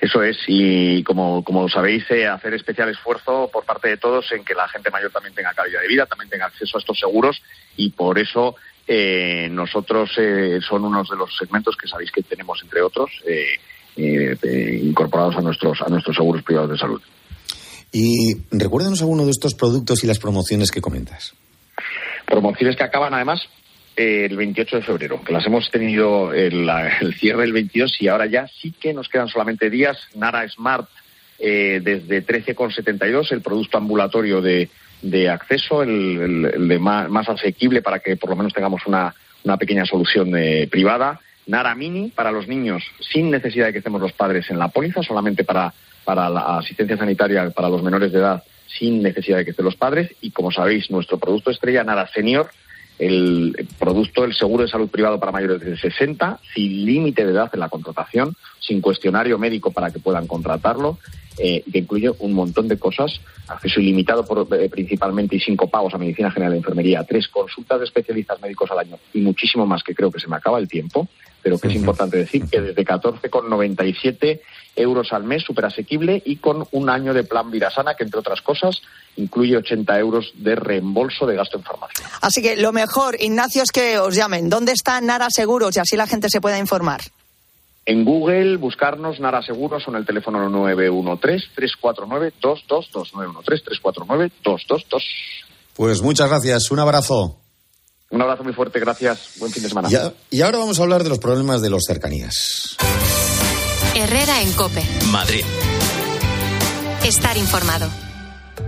[0.00, 4.44] Eso es, y como, como sabéis, eh, hacer especial esfuerzo por parte de todos en
[4.44, 7.40] que la gente mayor también tenga calidad de vida, también tenga acceso a estos seguros,
[7.76, 12.62] y por eso eh, nosotros eh, son unos de los segmentos que sabéis que tenemos,
[12.62, 13.10] entre otros,
[13.96, 17.00] incorporados a nuestros, a nuestros seguros privados de salud.
[17.92, 21.34] Y recuérdanos alguno de estos productos y las promociones que comentas.
[22.26, 23.48] Promociones que acaban además
[23.96, 26.68] el 28 de febrero, que las hemos tenido el,
[27.18, 29.96] cierre del 22 y ahora ya sí que nos quedan solamente días.
[30.14, 30.88] Nara Smart
[31.38, 34.68] eh, desde 13,72, el producto ambulatorio de,
[35.02, 39.84] de acceso, el, de más, asequible para que por lo menos tengamos una, una pequeña
[39.84, 41.20] solución eh, privada.
[41.46, 45.02] Nara Mini para los niños sin necesidad de que estemos los padres en la póliza,
[45.02, 45.72] solamente para,
[46.04, 49.76] para la asistencia sanitaria para los menores de edad sin necesidad de que estén los
[49.76, 50.10] padres.
[50.20, 52.50] Y como sabéis, nuestro producto estrella Nara Senior
[52.98, 57.50] el producto, el seguro de salud privado para mayores de 60, sin límite de edad
[57.52, 60.98] en la contratación, sin cuestionario médico para que puedan contratarlo,
[61.38, 65.94] eh, que incluye un montón de cosas, acceso ilimitado por, eh, principalmente y cinco pagos
[65.94, 69.82] a medicina general de enfermería, tres consultas de especialistas médicos al año y muchísimo más
[69.82, 71.08] que creo que se me acaba el tiempo,
[71.42, 74.40] pero que es importante decir que desde 14,97
[74.76, 78.40] euros al mes, súper asequible y con un año de plan Virasana que entre otras
[78.42, 78.82] cosas
[79.16, 82.06] incluye 80 euros de reembolso de gasto en farmacia.
[82.20, 84.48] Así que lo mejor, Ignacio, es que os llamen.
[84.48, 85.76] ¿Dónde está Nara Seguros?
[85.76, 87.00] Y así la gente se pueda informar.
[87.86, 92.32] En Google, buscarnos Nara Seguros en el teléfono 913-349-222.
[94.44, 95.02] 913-349-222.
[95.74, 96.70] Pues muchas gracias.
[96.72, 97.38] Un abrazo.
[98.10, 98.80] Un abrazo muy fuerte.
[98.80, 99.34] Gracias.
[99.38, 99.88] Buen fin de semana.
[99.88, 102.76] Ya, y ahora vamos a hablar de los problemas de los cercanías.
[103.94, 104.82] Herrera en Cope.
[105.10, 105.44] Madrid.
[107.04, 107.88] Estar informado.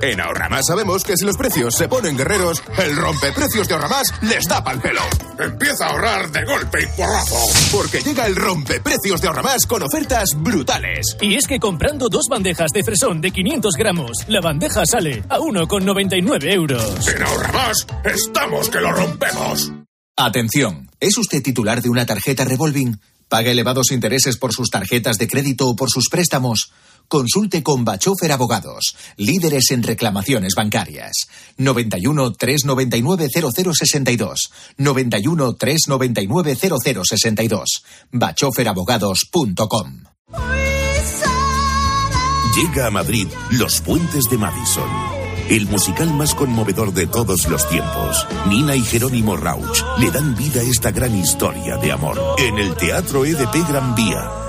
[0.01, 4.45] En Ahorramás sabemos que si los precios se ponen guerreros, el rompeprecios de Ahorramás les
[4.45, 5.01] da pal pelo.
[5.39, 7.37] Empieza a ahorrar de golpe y porrazo.
[7.73, 11.17] Porque llega el rompeprecios de Ahorramás con ofertas brutales.
[11.21, 15.39] Y es que comprando dos bandejas de fresón de 500 gramos, la bandeja sale a
[15.39, 17.09] 1,99 euros.
[17.09, 19.73] En Ahorramás estamos que lo rompemos.
[20.17, 23.01] Atención, ¿es usted titular de una tarjeta revolving?
[23.29, 26.73] ¿Paga elevados intereses por sus tarjetas de crédito o por sus préstamos?
[27.09, 31.29] Consulte con Bachofer Abogados, líderes en reclamaciones bancarias.
[31.57, 34.53] 91 399 0062.
[34.77, 37.85] 91 399 0062.
[38.13, 40.05] bachoferabogados.com.
[42.55, 44.91] Llega a Madrid Los Puentes de Madison.
[45.49, 48.27] El musical más conmovedor de todos los tiempos.
[48.49, 52.75] Nina y Jerónimo Rauch le dan vida a esta gran historia de amor en el
[52.75, 54.48] Teatro EDP Gran Vía.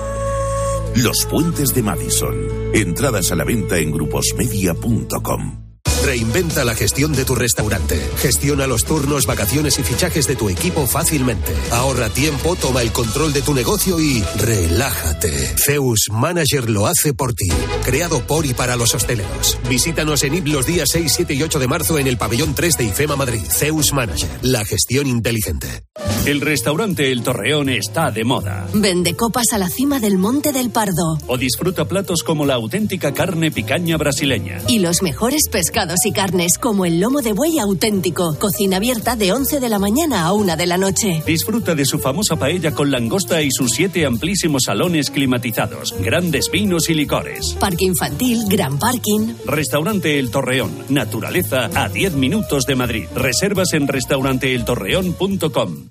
[0.95, 2.36] Los Puentes de Madison.
[2.73, 5.68] Entradas a la venta en gruposmedia.com.
[6.10, 8.02] Reinventa la gestión de tu restaurante.
[8.17, 11.54] Gestiona los turnos, vacaciones y fichajes de tu equipo fácilmente.
[11.69, 15.54] Ahorra tiempo, toma el control de tu negocio y relájate.
[15.63, 17.50] Zeus Manager lo hace por ti.
[17.86, 19.60] Creado por y para los hosteleros.
[19.69, 22.78] Visítanos en IP los días 6, 7 y 8 de marzo en el pabellón 3
[22.80, 23.43] de IFEMA Madrid.
[23.48, 24.30] Zeus Manager.
[24.41, 25.84] La gestión inteligente.
[26.26, 28.67] El restaurante El Torreón está de moda.
[28.74, 31.17] Vende copas a la cima del Monte del Pardo.
[31.28, 34.60] O disfruta platos como la auténtica carne picaña brasileña.
[34.67, 38.36] Y los mejores pescados y carnes como el lomo de buey auténtico.
[38.40, 41.24] Cocina abierta de 11 de la mañana a 1 de la noche.
[41.26, 46.90] Disfruta de su famosa paella con langosta y sus siete amplísimos salones climatizados, grandes vinos
[46.90, 47.56] y licores.
[47.60, 49.34] Parque infantil, gran parking.
[49.46, 50.72] Restaurante El Torreón.
[50.90, 53.06] Naturaleza a 10 minutos de Madrid.
[53.16, 55.90] Reservas en restauranteeltorreón.com.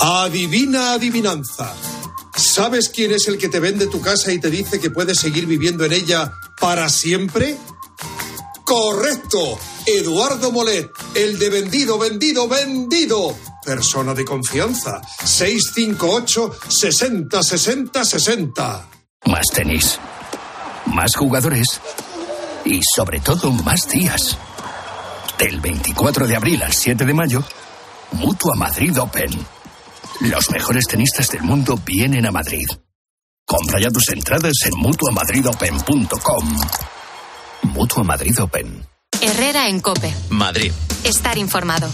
[0.00, 1.74] Adivina adivinanza.
[2.34, 5.46] ¿Sabes quién es el que te vende tu casa y te dice que puedes seguir
[5.46, 7.56] viviendo en ella para siempre?
[8.72, 9.58] Correcto.
[9.84, 13.36] Eduardo Molet, el de vendido, vendido, vendido.
[13.62, 15.02] Persona de confianza.
[15.22, 18.88] 658 60 60 60.
[19.26, 19.98] Más tenis.
[20.86, 21.82] Más jugadores.
[22.64, 24.38] Y sobre todo más días.
[25.38, 27.44] Del 24 de abril al 7 de mayo,
[28.12, 29.32] Mutua Madrid Open.
[30.20, 32.68] Los mejores tenistas del mundo vienen a Madrid.
[33.44, 37.01] Compra ya tus entradas en mutuamadridopen.com.
[37.62, 38.86] Mutua Madrid Open.
[39.20, 40.12] Herrera en Cope.
[40.30, 40.72] Madrid.
[41.04, 41.88] Estar informado.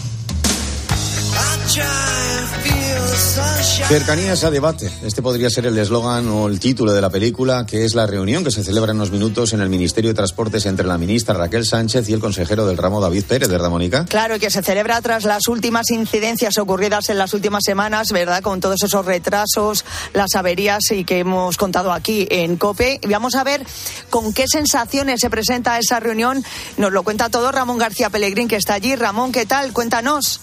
[3.89, 4.91] Cercanías a debate.
[5.03, 8.43] Este podría ser el eslogan o el título de la película, que es la reunión
[8.43, 11.65] que se celebra en unos minutos en el Ministerio de Transportes entre la ministra Raquel
[11.65, 14.05] Sánchez y el consejero del ramo David Pérez, ¿verdad, Mónica?
[14.05, 18.43] Claro, y que se celebra tras las últimas incidencias ocurridas en las últimas semanas, ¿verdad?
[18.43, 23.01] Con todos esos retrasos, las averías y que hemos contado aquí en COPE.
[23.09, 23.65] Vamos a ver
[24.11, 26.43] con qué sensaciones se presenta esa reunión.
[26.77, 28.95] Nos lo cuenta todo Ramón García Pellegrín, que está allí.
[28.95, 29.73] Ramón, ¿qué tal?
[29.73, 30.41] Cuéntanos.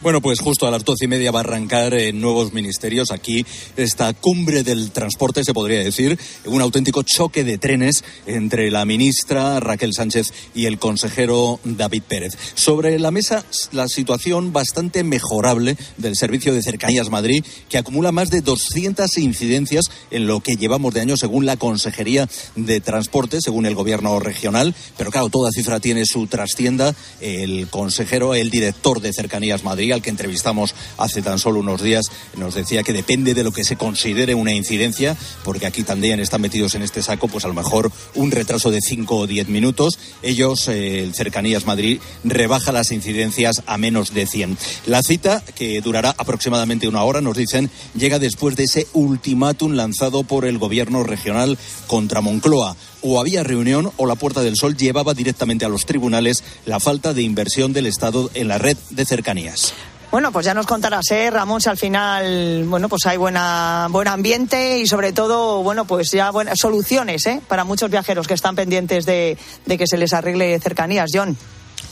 [0.00, 3.44] Bueno, pues justo a las doce y media va a arrancar en nuevos ministerios aquí
[3.76, 9.58] esta cumbre del transporte, se podría decir, un auténtico choque de trenes entre la ministra
[9.58, 12.38] Raquel Sánchez y el consejero David Pérez.
[12.54, 18.30] Sobre la mesa, la situación bastante mejorable del servicio de cercanías Madrid, que acumula más
[18.30, 23.66] de 200 incidencias en lo que llevamos de año, según la Consejería de Transporte, según
[23.66, 24.76] el gobierno regional.
[24.96, 26.94] Pero claro, toda cifra tiene su trastienda.
[27.20, 32.06] El consejero, el director de cercanías Madrid, al que entrevistamos hace tan solo unos días,
[32.36, 36.40] nos decía que depende de lo que se considere una incidencia, porque aquí también están
[36.40, 39.98] metidos en este saco, pues a lo mejor un retraso de 5 o 10 minutos.
[40.22, 44.58] Ellos, eh, el Cercanías Madrid, rebaja las incidencias a menos de 100.
[44.86, 50.22] La cita, que durará aproximadamente una hora, nos dicen, llega después de ese ultimátum lanzado
[50.22, 52.76] por el gobierno regional contra Moncloa.
[53.02, 57.14] O había reunión o la Puerta del Sol llevaba directamente a los tribunales la falta
[57.14, 59.74] de inversión del Estado en la red de cercanías.
[60.10, 64.08] Bueno, pues ya nos contarás, ¿eh, Ramón, si al final, bueno, pues hay buena, buen
[64.08, 67.42] ambiente y sobre todo, bueno, pues ya buenas soluciones, ¿eh?
[67.46, 71.36] Para muchos viajeros que están pendientes de, de que se les arregle cercanías, John.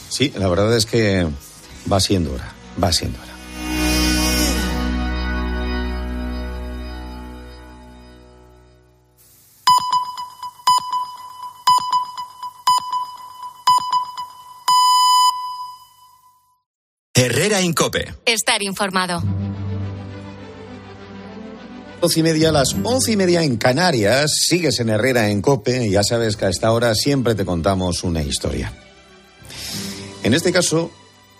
[0.09, 1.27] Sí, la verdad es que
[1.93, 3.36] va siendo hora, va siendo hora.
[17.19, 18.15] Herrera Incope.
[18.27, 19.23] Estar informado.
[21.99, 24.31] Doce y media, las once y media en Canarias.
[24.47, 25.87] Sigues en Herrera en Cope.
[25.87, 28.71] y Ya sabes que a esta hora siempre te contamos una historia.
[30.25, 30.91] En este caso,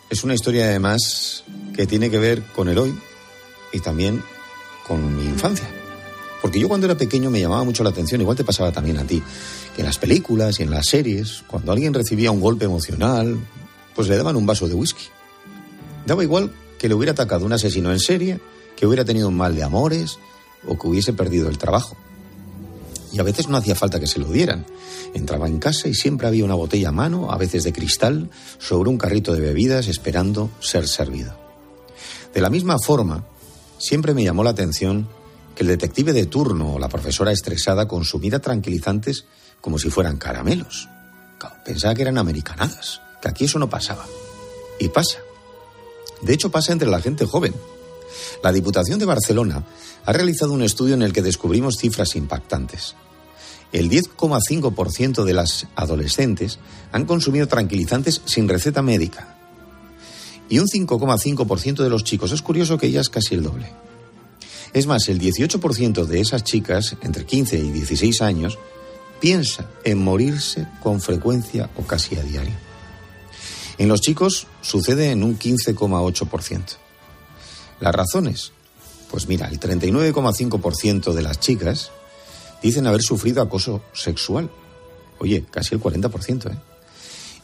[0.09, 2.99] es una historia además que tiene que ver con el hoy
[3.71, 4.23] y también
[4.89, 5.69] con mi infancia.
[6.41, 9.05] Porque yo cuando era pequeño me llamaba mucho la atención, igual te pasaba también a
[9.05, 9.23] ti,
[9.75, 13.39] que en las películas y en las series, cuando alguien recibía un golpe emocional,
[13.95, 15.09] pues le daban un vaso de whisky.
[16.07, 18.41] Daba igual que le hubiera atacado un asesino en serie,
[18.77, 20.19] que hubiera tenido un mal de amores
[20.67, 21.97] o que hubiese perdido el trabajo.
[23.13, 24.67] Y a veces no hacía falta que se lo dieran.
[25.15, 28.91] Entraba en casa y siempre había una botella a mano, a veces de cristal, sobre
[28.91, 31.39] un carrito de bebidas esperando ser servido.
[32.35, 33.25] De la misma forma,
[33.79, 35.09] siempre me llamó la atención
[35.55, 39.25] que el detective de turno o la profesora estresada consumiera tranquilizantes
[39.61, 40.89] como si fueran caramelos.
[41.65, 44.05] Pensaba que eran americanadas, que aquí eso no pasaba.
[44.79, 45.26] Y pasa.
[46.23, 47.55] De hecho, pasa entre la gente joven.
[48.43, 49.65] La Diputación de Barcelona
[50.05, 52.95] ha realizado un estudio en el que descubrimos cifras impactantes.
[53.73, 56.59] El 10,5% de las adolescentes
[56.93, 59.37] han consumido tranquilizantes sin receta médica.
[60.49, 62.31] Y un 5,5% de los chicos.
[62.33, 63.73] Es curioso que ellas casi el doble.
[64.73, 68.59] Es más, el 18% de esas chicas, entre 15 y 16 años,
[69.21, 72.66] piensa en morirse con frecuencia o casi a diario.
[73.79, 76.63] En los chicos sucede en un 15,8%.
[77.81, 78.53] ¿Las razones?
[79.11, 81.91] Pues mira, el 39,5% de las chicas
[82.63, 84.51] dicen haber sufrido acoso sexual.
[85.19, 86.59] Oye, casi el 40%, ¿eh?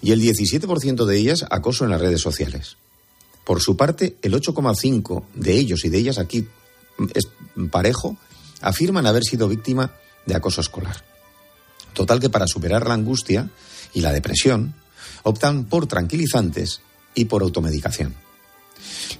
[0.01, 2.77] Y el 17% de ellas acoso en las redes sociales.
[3.45, 6.49] Por su parte, el 8,5% de ellos y de ellas aquí
[7.15, 7.29] es
[7.71, 8.17] parejo,
[8.61, 9.93] afirman haber sido víctima
[10.27, 11.05] de acoso escolar.
[11.93, 13.51] Total que para superar la angustia
[13.95, 14.75] y la depresión,
[15.23, 16.81] optan por tranquilizantes
[17.15, 18.15] y por automedicación.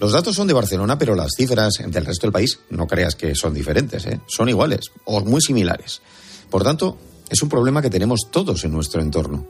[0.01, 3.35] Los datos son de Barcelona, pero las cifras del resto del país no creas que
[3.35, 4.21] son diferentes, ¿eh?
[4.27, 6.03] son iguales o muy similares.
[6.51, 6.99] Por tanto,
[7.31, 9.47] es un problema que tenemos todos en nuestro entorno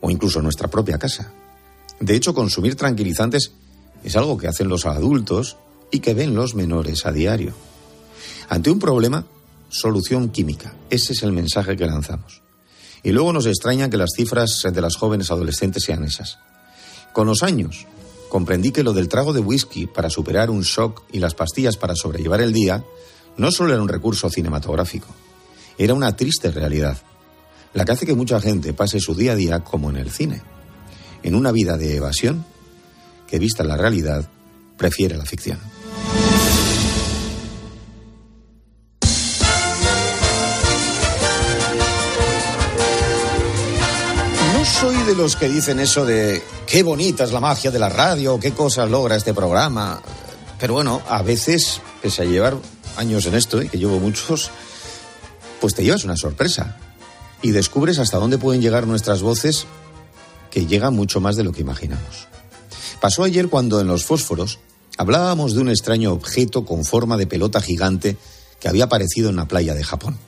[0.00, 1.32] o incluso en nuestra propia casa.
[2.00, 3.52] De hecho, consumir tranquilizantes
[4.04, 5.56] es algo que hacen los adultos
[5.90, 7.52] y que ven los menores a diario.
[8.48, 9.24] Ante un problema,
[9.68, 10.74] solución química.
[10.90, 12.42] Ese es el mensaje que lanzamos.
[13.02, 16.38] Y luego nos extraña que las cifras de las jóvenes adolescentes sean esas.
[17.12, 17.86] Con los años,
[18.28, 21.94] comprendí que lo del trago de whisky para superar un shock y las pastillas para
[21.94, 22.84] sobrellevar el día
[23.36, 25.08] no solo era un recurso cinematográfico,
[25.78, 26.98] era una triste realidad,
[27.72, 30.42] la que hace que mucha gente pase su día a día como en el cine,
[31.22, 32.44] en una vida de evasión
[33.28, 34.28] que, vista la realidad,
[34.76, 35.58] prefiere la ficción.
[45.08, 48.52] De los que dicen eso de qué bonita es la magia de la radio, qué
[48.52, 50.02] cosas logra este programa.
[50.60, 52.58] Pero bueno, a veces, pese a llevar
[52.98, 54.50] años en esto, y que llevo muchos,
[55.62, 56.76] pues te llevas una sorpresa.
[57.40, 59.64] Y descubres hasta dónde pueden llegar nuestras voces,
[60.50, 62.28] que llegan mucho más de lo que imaginamos.
[63.00, 64.58] Pasó ayer cuando en los fósforos
[64.98, 68.18] hablábamos de un extraño objeto con forma de pelota gigante
[68.60, 70.18] que había aparecido en la playa de Japón.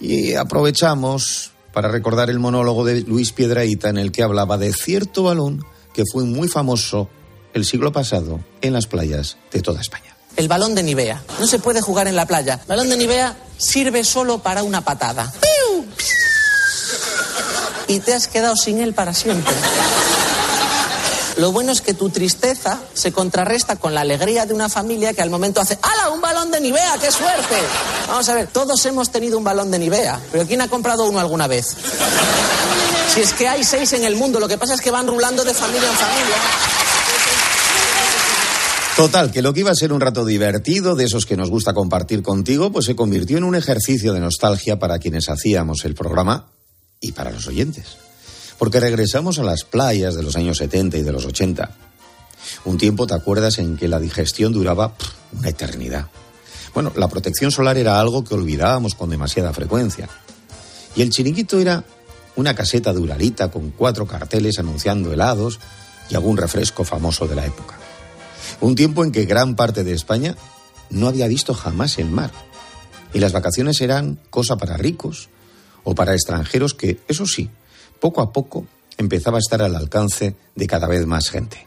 [0.00, 5.22] Y aprovechamos para recordar el monólogo de Luis Piedraíta en el que hablaba de cierto
[5.22, 5.64] balón
[5.94, 7.08] que fue muy famoso
[7.54, 10.16] el siglo pasado en las playas de toda España.
[10.34, 11.22] El balón de Nivea.
[11.38, 12.54] No se puede jugar en la playa.
[12.62, 15.32] El balón de Nivea sirve solo para una patada.
[15.40, 15.84] ¡Piu!
[17.86, 19.54] Y te has quedado sin él para siempre.
[21.38, 25.22] Lo bueno es que tu tristeza se contrarresta con la alegría de una familia que
[25.22, 26.10] al momento hace ¡Hala!
[26.10, 26.98] ¡Un balón de Nivea!
[27.00, 27.54] ¡Qué suerte!
[28.08, 31.20] Vamos a ver, todos hemos tenido un balón de Nivea, pero ¿quién ha comprado uno
[31.20, 31.76] alguna vez?
[33.14, 35.44] Si es que hay seis en el mundo, lo que pasa es que van rulando
[35.44, 36.36] de familia en familia.
[38.96, 41.72] Total, que lo que iba a ser un rato divertido, de esos que nos gusta
[41.72, 46.50] compartir contigo, pues se convirtió en un ejercicio de nostalgia para quienes hacíamos el programa
[47.00, 48.07] y para los oyentes.
[48.58, 51.70] Porque regresamos a las playas de los años 70 y de los 80.
[52.64, 54.94] Un tiempo, ¿te acuerdas?, en que la digestión duraba
[55.38, 56.08] una eternidad.
[56.74, 60.08] Bueno, la protección solar era algo que olvidábamos con demasiada frecuencia.
[60.96, 61.84] Y el chiringuito era
[62.36, 65.58] una caseta duralita con cuatro carteles anunciando helados
[66.10, 67.76] y algún refresco famoso de la época.
[68.60, 70.36] Un tiempo en que gran parte de España
[70.90, 72.32] no había visto jamás el mar.
[73.12, 75.28] Y las vacaciones eran cosa para ricos
[75.84, 77.50] o para extranjeros que, eso sí,
[78.00, 81.66] poco a poco empezaba a estar al alcance de cada vez más gente.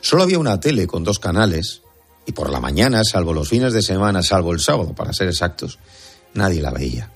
[0.00, 1.82] Solo había una tele con dos canales
[2.26, 5.78] y por la mañana, salvo los fines de semana, salvo el sábado, para ser exactos,
[6.34, 7.10] nadie la veía.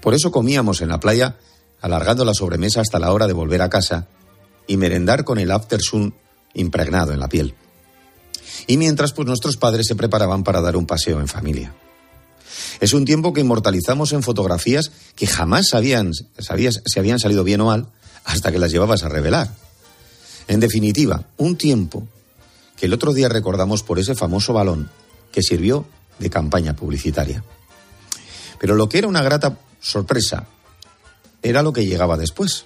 [0.00, 1.36] Por eso comíamos en la playa,
[1.80, 4.08] alargando la sobremesa hasta la hora de volver a casa
[4.66, 6.14] y merendar con el aftersun
[6.54, 7.54] impregnado en la piel.
[8.66, 11.72] Y mientras, pues nuestros padres se preparaban para dar un paseo en familia.
[12.80, 17.60] Es un tiempo que inmortalizamos en fotografías que jamás sabían, sabías, si habían salido bien
[17.60, 17.88] o mal
[18.24, 19.54] hasta que las llevabas a revelar.
[20.48, 22.06] En definitiva, un tiempo
[22.76, 24.90] que el otro día recordamos por ese famoso balón
[25.30, 25.86] que sirvió
[26.18, 27.44] de campaña publicitaria.
[28.58, 30.46] Pero lo que era una grata sorpresa
[31.42, 32.64] era lo que llegaba después,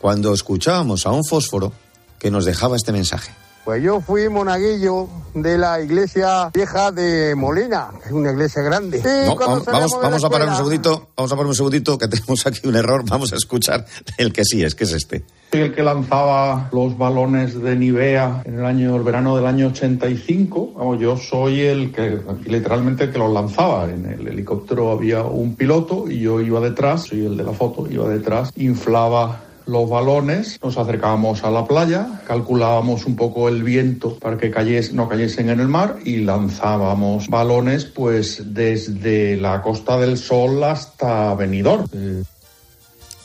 [0.00, 1.72] cuando escuchábamos a un fósforo
[2.18, 3.32] que nos dejaba este mensaje.
[3.70, 9.00] Pues yo fui monaguillo de la iglesia vieja de Molina, que es una iglesia grande.
[9.28, 12.74] vamos, vamos, a parar un segundito, vamos a parar un segundito, que tenemos aquí un
[12.74, 13.86] error, vamos a escuchar
[14.18, 15.24] el que sí es, que es este.
[15.52, 19.68] Soy el que lanzaba los balones de Nivea en el año, el verano del año
[19.68, 20.72] 85.
[20.76, 23.84] Vamos, yo soy el que, literalmente, el que los lanzaba.
[23.88, 27.86] En el helicóptero había un piloto y yo iba detrás, soy el de la foto,
[27.88, 34.18] iba detrás, inflaba los balones, nos acercábamos a la playa, calculábamos un poco el viento
[34.18, 34.50] para que
[34.92, 41.34] no cayesen en el mar y lanzábamos balones pues desde la Costa del Sol hasta
[41.34, 41.86] Benidorm.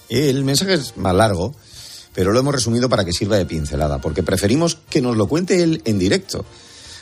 [0.07, 1.55] El mensaje es más largo,
[2.13, 5.63] pero lo hemos resumido para que sirva de pincelada, porque preferimos que nos lo cuente
[5.63, 6.45] él en directo.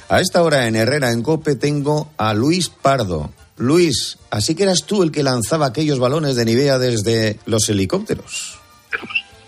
[0.08, 3.32] A esta hora en Herrera, en Cope, tengo a Luis Pardo.
[3.58, 8.64] Luis, así que eras tú el que lanzaba aquellos balones de Nivea desde los helicópteros.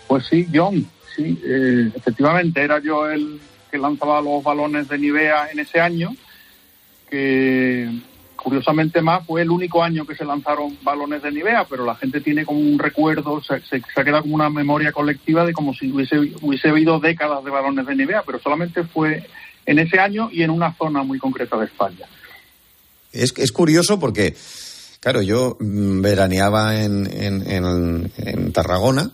[0.06, 3.40] Pues sí, John, sí, eh, efectivamente era yo el
[3.70, 6.14] que lanzaba los balones de Nivea en ese año,
[7.10, 7.90] que
[8.36, 12.20] curiosamente más fue el único año que se lanzaron balones de Nivea, pero la gente
[12.20, 16.16] tiene como un recuerdo, se, ha quedado como una memoria colectiva de como si hubiese,
[16.40, 19.26] hubiese habido décadas de balones de Nivea, pero solamente fue
[19.64, 22.06] en ese año y en una zona muy concreta de España.
[23.12, 24.36] Es, es curioso porque,
[25.00, 29.10] claro, yo mm, veraneaba en, en, en Tarragona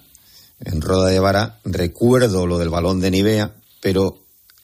[0.65, 4.23] en Roda de Vara, recuerdo lo del balón de Nivea, pero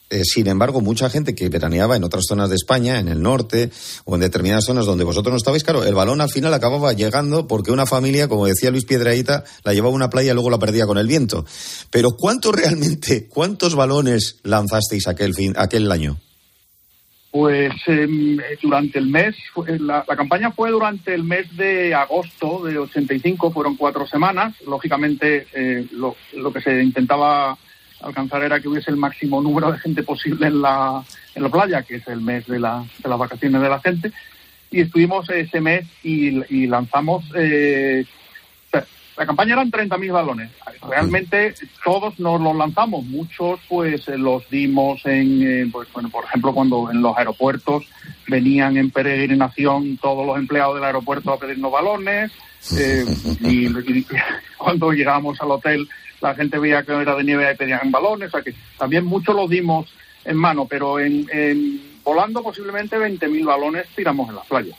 [0.09, 3.69] eh, sin embargo, mucha gente que veraneaba en otras zonas de España, en el norte
[4.05, 7.47] o en determinadas zonas donde vosotros no estabais, claro, el balón al final acababa llegando
[7.47, 10.57] porque una familia, como decía Luis Piedraíta, la llevaba a una playa y luego la
[10.57, 11.45] perdía con el viento.
[11.91, 16.19] Pero ¿cuántos realmente, cuántos balones lanzasteis aquel, fin, aquel año?
[17.31, 19.35] Pues em, durante el mes,
[19.79, 24.55] la, campaña fue durante el mes de agosto de 85, fueron cuatro semanas.
[24.65, 26.15] Lógicamente, eh, lo,
[26.51, 27.55] que se intentaba
[28.01, 31.03] alcanzar era que hubiese el máximo número de gente posible en la,
[31.35, 34.11] en la playa, que es el mes de, la, de las vacaciones de la gente.
[34.71, 38.05] Y estuvimos ese mes y, lanzamos eh,
[39.19, 40.49] la campaña eran 30.000 balones.
[40.87, 41.53] Realmente
[41.83, 46.53] todos nos los lanzamos, muchos pues eh, los dimos en, eh, pues, bueno, por ejemplo,
[46.53, 47.83] cuando en los aeropuertos
[48.29, 52.31] venían en peregrinación todos los empleados del aeropuerto a pedirnos balones
[52.77, 53.03] eh,
[53.41, 53.67] y,
[54.57, 55.89] cuando llegábamos al hotel
[56.21, 59.35] la gente veía que era de nieve y pedían balones, o sea que también muchos
[59.35, 59.93] los dimos
[60.23, 64.77] en mano, pero en, volando posiblemente 20.000 balones tiramos en las playas.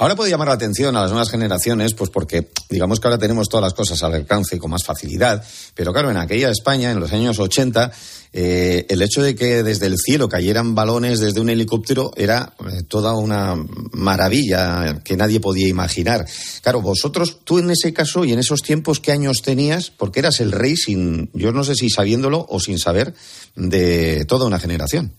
[0.00, 3.50] Ahora puede llamar la atención a las nuevas generaciones, pues porque digamos que ahora tenemos
[3.50, 5.44] todas las cosas al alcance con más facilidad,
[5.74, 7.92] pero claro, en aquella España, en los años 80,
[8.32, 12.82] eh, el hecho de que desde el cielo cayeran balones desde un helicóptero era eh,
[12.88, 16.24] toda una maravilla que nadie podía imaginar.
[16.62, 19.90] Claro, vosotros, tú en ese caso y en esos tiempos, ¿qué años tenías?
[19.90, 23.12] Porque eras el rey sin, yo no sé si sabiéndolo o sin saber,
[23.54, 25.12] de toda una generación.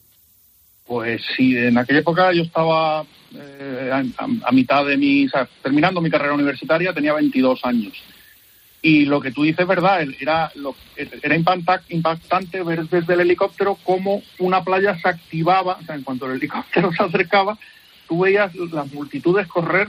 [0.88, 6.02] Pues sí, en aquella época yo estaba eh, a, mitad de mi, o sea, terminando
[6.02, 7.94] mi carrera universitaria, tenía 22 años.
[8.82, 13.78] Y lo que tú dices es verdad, era, lo, era impactante ver desde el helicóptero
[13.84, 17.58] cómo una playa se activaba, o sea, en cuanto el helicóptero se acercaba,
[18.08, 19.88] tú veías las multitudes correr,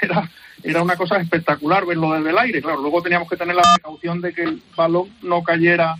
[0.00, 0.30] era,
[0.62, 2.62] era una cosa espectacular verlo desde el aire.
[2.62, 5.96] Claro, luego teníamos que tener la precaución de que el balón no cayera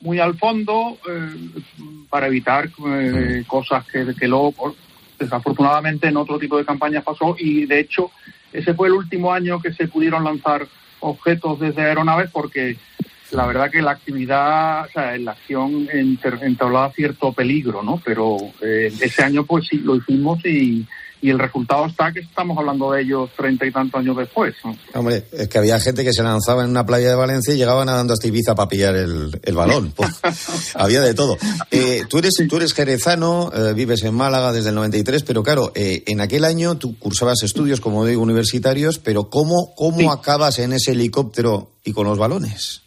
[0.00, 1.50] muy al fondo eh,
[2.08, 4.76] para evitar eh, cosas que luego
[5.18, 8.10] desafortunadamente en otro tipo de campañas pasó y de hecho
[8.52, 10.66] ese fue el último año que se pudieron lanzar
[11.00, 12.76] objetos desde aeronaves porque
[13.30, 18.00] la verdad que la actividad, o sea, la acción entablaba cierto peligro, ¿no?
[18.02, 20.86] Pero eh, ese año pues sí lo hicimos y,
[21.20, 24.54] y el resultado está que estamos hablando de ellos treinta y tantos años después.
[24.94, 27.84] Hombre, es que había gente que se lanzaba en una playa de Valencia y llegaba
[27.84, 29.92] nadando hasta Ibiza para pillar el, el balón.
[29.96, 30.20] Pues,
[30.76, 31.36] había de todo.
[31.70, 35.72] Eh, tú, eres, tú eres jerezano, eh, vives en Málaga desde el 93, pero claro,
[35.74, 40.72] eh, en aquel año tú cursabas estudios, como digo, universitarios, pero ¿cómo, cómo acabas en
[40.72, 42.82] ese helicóptero y con los balones?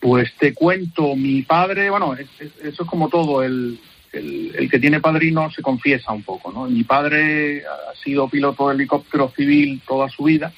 [0.00, 3.80] Pues te cuento, mi padre, bueno, es- es- eso es como todo, el,
[4.18, 6.66] el, que tiene padrino se confiesa un poco, ¿no?
[6.66, 10.52] Mi padre ha sido piloto de helicóptero civil toda su vida,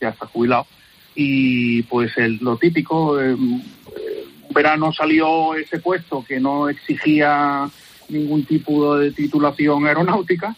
[0.00, 0.66] ya está jubilado,
[1.14, 7.68] y pues el, lo típico, eh, eh, verano salió ese puesto que no exigía
[8.08, 10.54] ningún tipo de titulación aeronáutica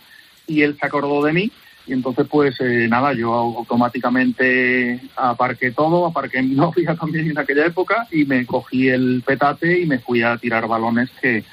[0.47, 1.53] y él se acordó de mí
[1.87, 7.67] y entonces pues eh, nada, yo automáticamente aparqué todo, aparqué mi novia también en aquella
[7.67, 11.45] época y me cogí el petate y me fui a tirar balones que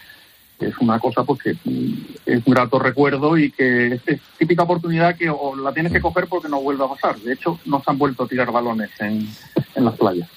[0.68, 5.16] es una cosa pues que es un grato recuerdo y que es, es típica oportunidad
[5.16, 7.18] que o la tienes que coger porque no vuelve a pasar.
[7.20, 9.28] De hecho, no se han vuelto a tirar balones en,
[9.76, 10.30] en las playas.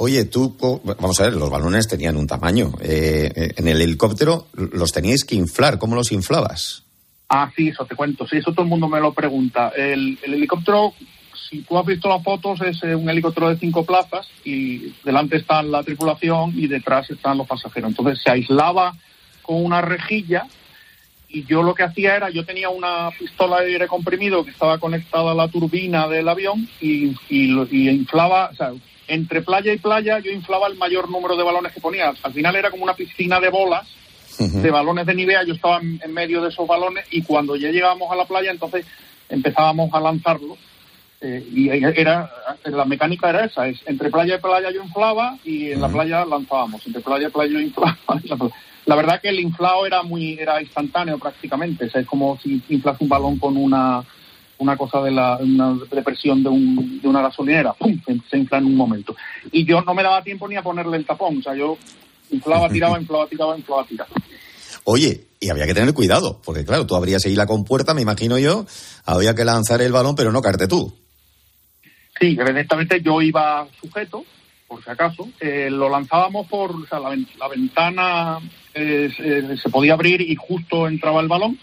[0.00, 2.72] Oye, tú, vamos a ver, los balones tenían un tamaño.
[2.80, 5.78] Eh, eh, en el helicóptero los teníais que inflar.
[5.78, 6.84] ¿Cómo los inflabas?
[7.28, 8.24] Ah, sí, eso te cuento.
[8.26, 9.72] Sí, eso todo el mundo me lo pregunta.
[9.76, 10.94] El, el helicóptero,
[11.50, 15.36] si tú has visto las fotos, es eh, un helicóptero de cinco plazas y delante
[15.36, 17.90] está la tripulación y detrás están los pasajeros.
[17.90, 18.94] Entonces se aislaba
[19.48, 20.46] con una rejilla
[21.30, 24.76] y yo lo que hacía era, yo tenía una pistola de aire comprimido que estaba
[24.76, 28.72] conectada a la turbina del avión y, y, lo- y inflaba, o sea,
[29.06, 32.12] entre playa y playa yo inflaba el mayor número de balones que ponía.
[32.22, 33.88] Al final era como una piscina de bolas
[34.62, 37.70] de balones de Nivea, yo estaba en, en medio de esos balones y cuando ya
[37.70, 38.84] llegábamos a la playa entonces
[39.30, 40.58] empezábamos a lanzarlos
[41.20, 42.30] eh, y era
[42.64, 46.24] la mecánica era esa, es entre playa y playa yo inflaba y en la playa
[46.24, 47.98] lanzábamos, entre playa y playa yo inflaba.
[48.86, 52.62] La verdad que el inflado era muy era instantáneo prácticamente, o sea, es como si
[52.70, 54.02] inflas un balón con una
[54.58, 58.00] una cosa de la una depresión de, un, de una gasolinera, ¡pum!
[58.06, 59.14] Se, se infla en un momento.
[59.52, 61.76] Y yo no me daba tiempo ni a ponerle el tapón, o sea, yo
[62.30, 64.10] inflaba, tiraba, inflaba, tiraba, inflaba, tiraba.
[64.84, 68.38] Oye, y había que tener cuidado, porque claro, tú abrías ahí la compuerta, me imagino
[68.38, 68.64] yo,
[69.04, 70.94] había que lanzar el balón, pero no caerte tú.
[72.18, 74.24] Sí, evidentemente yo iba sujeto,
[74.66, 75.28] por si acaso.
[75.40, 78.38] Eh, lo lanzábamos por, o sea, la, la ventana
[78.74, 81.58] eh, se, se podía abrir y justo entraba el balón.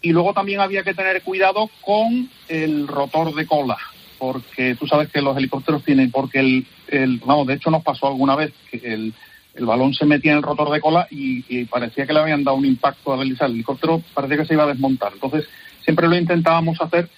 [0.00, 3.78] Y luego también había que tener cuidado con el rotor de cola,
[4.18, 8.08] porque tú sabes que los helicópteros tienen, porque el, el vamos, de hecho nos pasó
[8.08, 9.14] alguna vez que el,
[9.60, 12.56] balón se metía en el rotor de cola y, y parecía que le habían dado
[12.56, 15.12] un impacto al el helicóptero, parecía que se iba a desmontar.
[15.12, 15.46] Entonces
[15.84, 17.08] siempre lo intentábamos hacer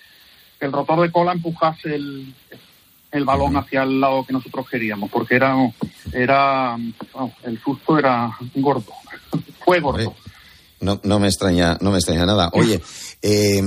[0.58, 2.34] que el rotor de cola empujase el,
[3.14, 5.56] el balón hacia el lado que nosotros queríamos, porque era,
[6.12, 6.76] era
[7.44, 8.92] el susto era gordo,
[9.64, 10.14] fue gordo.
[10.80, 12.50] No, no me extraña, no me extraña nada.
[12.52, 12.82] Oye,
[13.22, 13.62] eh,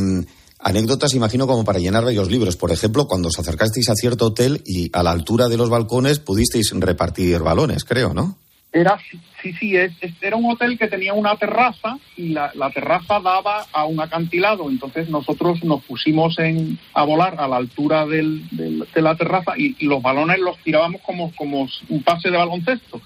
[0.60, 2.58] anécdotas, imagino, como para llenar varios libros.
[2.58, 6.20] Por ejemplo, cuando os acercasteis a cierto hotel y a la altura de los balcones
[6.20, 8.38] pudisteis repartir balones, creo, ¿no?
[8.74, 9.00] Era,
[9.42, 13.20] sí, sí, es, es- era un hotel que tenía una terraza y la, la terraza
[13.22, 14.70] daba a un acantilado.
[14.70, 19.54] Entonces nosotros nos pusimos en, a volar a la altura del, del- de la terraza
[19.58, 23.02] y, y los balones los tirábamos como, como un pase de baloncesto.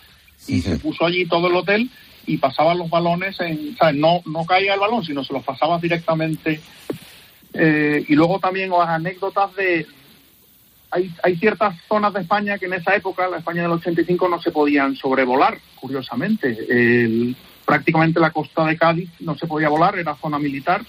[0.47, 1.89] Y se puso allí todo el hotel
[2.25, 5.43] y pasaban los balones en, o sea, no, no caía el balón, sino se los
[5.43, 6.59] pasabas directamente.
[7.53, 9.85] Eh, y luego también las anécdotas de,
[10.91, 14.41] hay, hay ciertas zonas de España que en esa época, la España del 85, no
[14.41, 16.57] se podían sobrevolar, curiosamente.
[16.69, 17.35] El-
[17.65, 20.83] prácticamente la costa de Cádiz no se podía volar, era zona militar.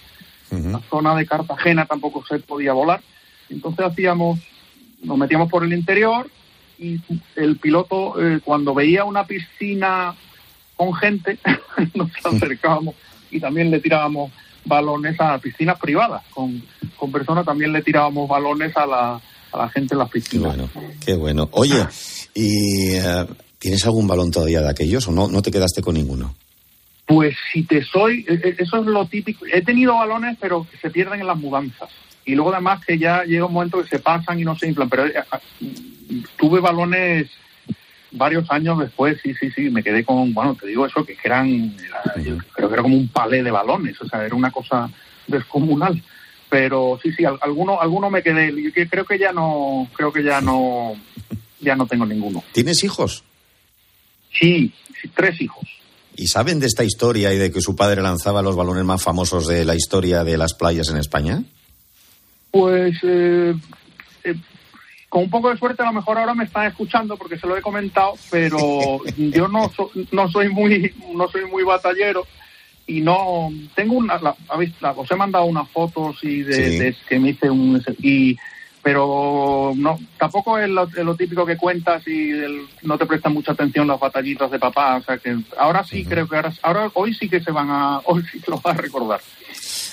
[0.51, 3.01] La zona de Cartagena tampoco se podía volar.
[3.49, 4.39] Entonces hacíamos,
[5.03, 6.29] nos metíamos por el interior
[6.79, 6.99] y
[7.37, 10.15] el piloto, eh, cuando veía una piscina
[10.77, 11.39] con gente,
[11.95, 12.97] nos acercábamos
[13.31, 14.33] y también le tirábamos
[14.65, 16.23] balones a piscinas privadas.
[16.35, 16.63] Con,
[16.97, 19.21] con personas también le tirábamos balones a la,
[19.53, 20.57] a la gente en las piscinas.
[21.05, 21.49] Qué bueno.
[21.53, 21.85] Oye,
[22.35, 23.27] ¿y eh,
[23.59, 26.35] tienes algún balón todavía de aquellos o no, no te quedaste con ninguno?
[27.07, 29.45] Pues si te soy, e- e- eso es lo típico.
[29.53, 31.91] He tenido balones, pero que se pierden en las mudanzas.
[32.25, 34.89] Y luego además que ya llega un momento que se pasan y no se inflan.
[34.89, 35.41] Pero eh, ah,
[36.39, 37.29] tuve balones
[38.13, 41.49] varios años después, sí, sí, sí, me quedé con, bueno, te digo eso, que eran,
[41.79, 44.89] era- yo creo que era como un palé de balones, o sea, era una cosa
[45.27, 46.01] descomunal.
[46.53, 48.53] Pero sí, sí, al- alguno, alguno me quedé.
[48.53, 50.93] Yo creo que ya no, creo que ya no,
[51.61, 52.45] ya no tengo ninguno.
[52.53, 53.25] ¿Tienes hijos?
[54.39, 55.67] Sí, sí, tres hijos.
[56.15, 59.47] ¿Y saben de esta historia y de que su padre lanzaba los balones más famosos
[59.47, 61.43] de la historia de las playas en España?
[62.51, 63.55] Pues eh,
[64.25, 64.35] eh,
[65.09, 67.57] con un poco de suerte a lo mejor ahora me están escuchando porque se lo
[67.57, 72.27] he comentado, pero yo no, so- no soy muy no soy muy batallero
[72.87, 76.79] y no tengo una la- habéis- la- os he mandado unas fotos y de, Sí.
[76.79, 78.37] de que me hice un y
[78.85, 83.33] pero no tampoco es lo, es lo típico que cuentas y el- no te prestan
[83.33, 86.91] mucha atención las batallitas de papá o sea que ahora sí creo que ahora, ahora
[86.95, 89.21] hoy sí que se van a hoy sí que lo vas a recordar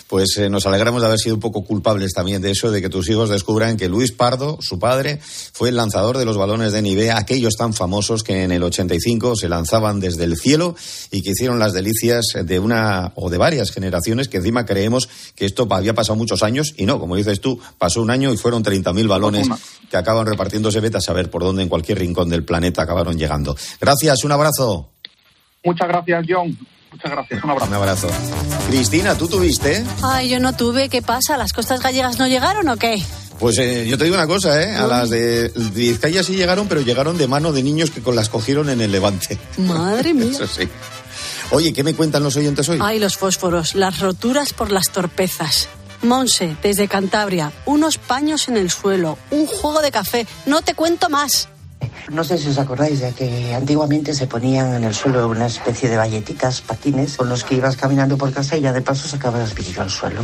[0.10, 2.90] Pues eh, nos alegramos de haber sido un poco culpables también de eso, de que
[2.90, 6.82] tus hijos descubran que Luis Pardo, su padre, fue el lanzador de los balones de
[6.82, 10.76] Nivea, aquellos tan famosos que en el 85 se lanzaban desde el cielo
[11.12, 15.46] y que hicieron las delicias de una o de varias generaciones que encima creemos que
[15.46, 18.64] esto había pasado muchos años y no, como dices tú, pasó un año y fueron
[18.64, 19.48] 30.000 balones
[19.92, 23.56] que acaban repartiéndose, vete a saber por dónde en cualquier rincón del planeta acabaron llegando.
[23.80, 24.90] Gracias, un abrazo.
[25.64, 26.58] muchas gracias John
[26.92, 28.08] muchas gracias un abrazo Un abrazo.
[28.70, 29.84] Cristina, ¿tú tuviste?
[30.04, 30.90] Ay, yo no tuve.
[30.90, 31.38] ¿Qué pasa?
[31.38, 33.02] ¿Las costas gallegas no llegaron o qué?
[33.40, 34.76] Pues eh, yo te digo una cosa, ¿eh?
[34.76, 38.28] A las de Vizcaya sí llegaron, pero llegaron de mano de niños que con las
[38.30, 39.38] cogieron en el Levante.
[39.58, 40.32] Madre mía.
[40.32, 40.68] Eso sí.
[41.52, 42.80] Oye, ¿qué me cuentan los oyentes hoy?
[42.82, 45.68] Ay, los fósforos, las roturas por las torpezas.
[46.02, 50.28] Monse, desde Cantabria, unos paños en el suelo, un juego de café.
[50.46, 51.50] No te cuento más.
[52.10, 55.90] No sé si os acordáis de que antiguamente se ponían en el suelo una especie
[55.90, 59.54] de valletitas, patines, con los que ibas caminando por casa y ya de paso sacabas
[59.54, 60.22] brillo al suelo.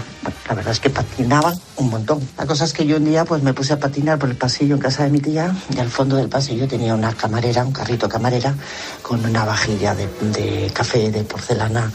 [0.47, 2.27] La verdad es que patinaban un montón.
[2.37, 4.75] La cosa es que yo un día pues me puse a patinar por el pasillo
[4.75, 8.09] en casa de mi tía y al fondo del pasillo tenía una camarera, un carrito
[8.09, 8.55] camarera,
[9.01, 11.91] con una vajilla de, de café de porcelana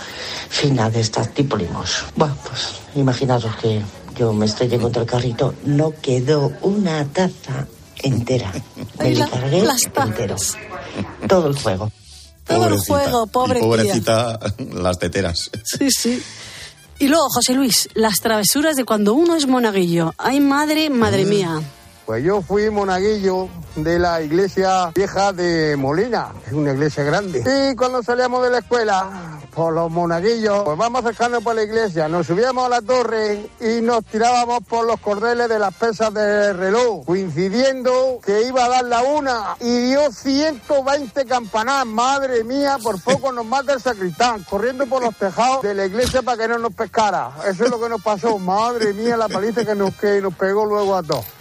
[0.48, 2.04] fina de estas tipo limos.
[2.16, 3.82] Bueno, pues imaginaros que
[4.16, 7.66] yo me estrellé contra el carrito, no quedó una taza
[8.02, 8.52] entera.
[8.98, 10.56] Me la- cargué las entero.
[11.28, 11.90] Todo el juego.
[12.46, 13.68] Todo el juego, pobre Y tía.
[13.68, 14.40] pobrecita
[14.72, 15.50] las teteras.
[15.64, 16.22] Sí, sí.
[16.98, 20.14] Y luego, José Luis, las travesuras de cuando uno es monaguillo.
[20.18, 21.60] Ay, madre, madre mía.
[22.10, 27.44] Pues yo fui monaguillo de la iglesia vieja de Molina, es una iglesia grande.
[27.46, 32.08] Y cuando salíamos de la escuela, por los monaguillos, pues vamos acercando por la iglesia,
[32.08, 36.58] nos subíamos a la torre y nos tirábamos por los cordeles de las pesas del
[36.58, 41.86] reloj, coincidiendo que iba a dar la una y dio 120 campanadas.
[41.86, 46.22] Madre mía, por poco nos mata el sacristán, corriendo por los tejados de la iglesia
[46.22, 47.30] para que no nos pescara.
[47.46, 48.36] Eso es lo que nos pasó.
[48.36, 51.39] Madre mía, la paliza que nos, que nos pegó luego a todos.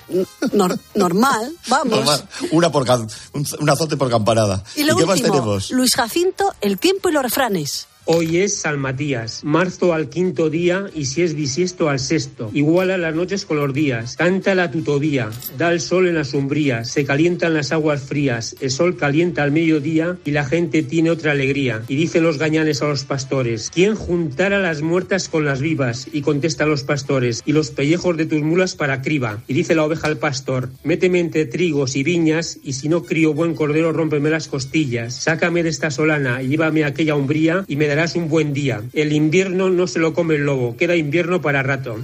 [0.53, 1.97] Nor- normal, vamos.
[1.97, 2.27] Normal.
[2.51, 2.85] Una por
[3.33, 4.63] un, azote por campanada.
[4.75, 5.71] Y lo qué más último, tenemos?
[5.71, 7.87] Luis Jacinto, el tiempo y los refranes.
[8.11, 12.49] Hoy es San Matías, marzo al quinto día y si es bisiesto al sexto.
[12.55, 15.29] Iguala las noches con los días, canta la tutovía,
[15.59, 19.51] da el sol en las umbrías, se calientan las aguas frías, el sol calienta al
[19.51, 21.83] mediodía y la gente tiene otra alegría.
[21.87, 26.07] Y dicen los gañanes a los pastores, ¿quién juntara las muertas con las vivas?
[26.11, 29.43] Y contesta los pastores, y los pellejos de tus mulas para criba.
[29.47, 33.35] Y dice la oveja al pastor, méteme entre trigos y viñas y si no crío
[33.35, 35.13] buen cordero rómpeme las costillas.
[35.13, 38.81] Sácame de esta solana y llévame a aquella umbría y me darás un buen día.
[38.93, 41.97] El invierno no se lo come el lobo, queda invierno para rato.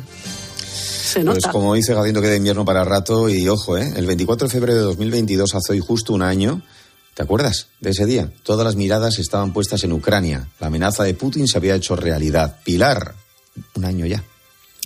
[1.24, 3.94] Pues como dice Gadindo, queda invierno para rato y ojo, ¿eh?
[3.96, 6.62] el 24 de febrero de 2022, hace hoy justo un año,
[7.14, 8.30] ¿te acuerdas de ese día?
[8.44, 10.50] Todas las miradas estaban puestas en Ucrania.
[10.60, 12.60] La amenaza de Putin se había hecho realidad.
[12.66, 13.16] Pilar,
[13.76, 14.22] un año ya.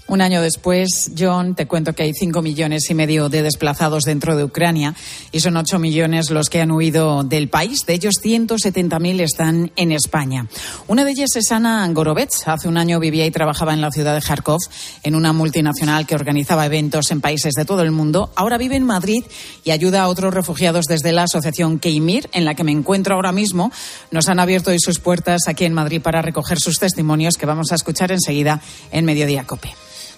[0.10, 4.36] Un año después, John, te cuento que hay cinco millones y medio de desplazados dentro
[4.36, 4.95] de Ucrania
[5.32, 7.86] y son ocho millones los que han huido del país.
[7.86, 10.47] De ellos, 170.000 están en España.
[10.88, 12.47] Una de ellas es Ana Gorovets.
[12.47, 14.57] Hace un año vivía y trabajaba en la ciudad de Kharkov,
[15.03, 18.32] en una multinacional que organizaba eventos en países de todo el mundo.
[18.36, 19.24] Ahora vive en Madrid
[19.64, 23.32] y ayuda a otros refugiados desde la asociación Keimir, en la que me encuentro ahora
[23.32, 23.72] mismo.
[24.10, 27.72] Nos han abierto hoy sus puertas aquí en Madrid para recoger sus testimonios que vamos
[27.72, 28.60] a escuchar enseguida
[28.91, 29.72] en Mediodía Cope.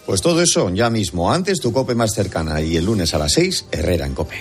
[0.05, 1.31] Pues todo eso ya mismo.
[1.31, 4.37] Antes tu cope más cercana y el lunes a las 6, Herrera en cope.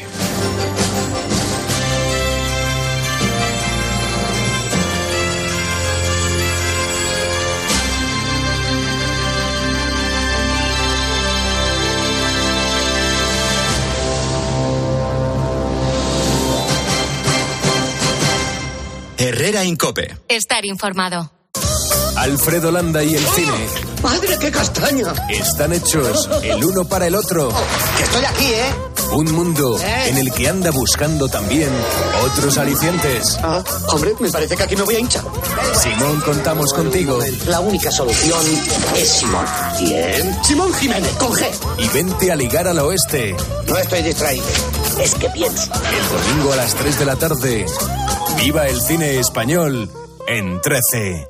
[19.23, 20.17] Herrera en Cope.
[20.29, 21.31] Estar informado.
[22.21, 23.67] Alfredo Landa y el cine
[24.03, 25.13] ¡Madre, qué castaña!
[25.31, 27.49] están hechos el uno para el otro.
[27.97, 28.75] Que estoy aquí, ¿eh?
[29.13, 31.69] Un mundo en el que anda buscando también
[32.23, 33.39] otros alicientes.
[33.43, 35.25] Ah, hombre, me parece que aquí me voy a hinchar.
[35.83, 37.19] Simón, contamos contigo.
[37.47, 38.41] La única solución
[38.97, 39.45] es Simón.
[39.79, 40.45] ¿Quién?
[40.45, 41.47] Simón Jiménez, con G.
[41.79, 43.35] Y vente a ligar al oeste.
[43.67, 44.45] No estoy distraído.
[45.03, 45.73] Es que pienso.
[45.73, 47.67] El domingo a las 3 de la tarde.
[48.37, 49.91] Viva el cine español
[50.29, 51.30] en 13.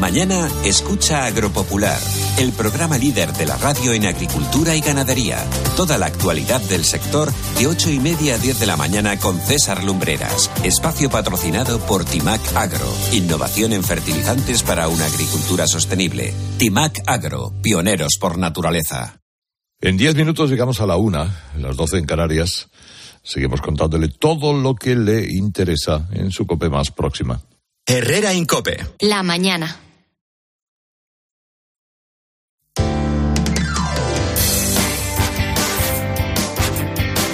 [0.00, 1.98] Mañana escucha Agropopular,
[2.38, 5.44] el programa líder de la radio en agricultura y ganadería.
[5.76, 9.40] Toda la actualidad del sector de 8 y media a 10 de la mañana con
[9.40, 10.52] César Lumbreras.
[10.62, 12.86] Espacio patrocinado por Timac Agro.
[13.12, 16.32] Innovación en fertilizantes para una agricultura sostenible.
[16.58, 19.18] Timac Agro, pioneros por naturaleza.
[19.80, 22.68] En 10 minutos llegamos a la una, las 12 en Canarias.
[23.24, 27.40] Seguimos contándole todo lo que le interesa en su cope más próxima.
[27.84, 28.86] Herrera Incope.
[29.00, 29.87] La mañana.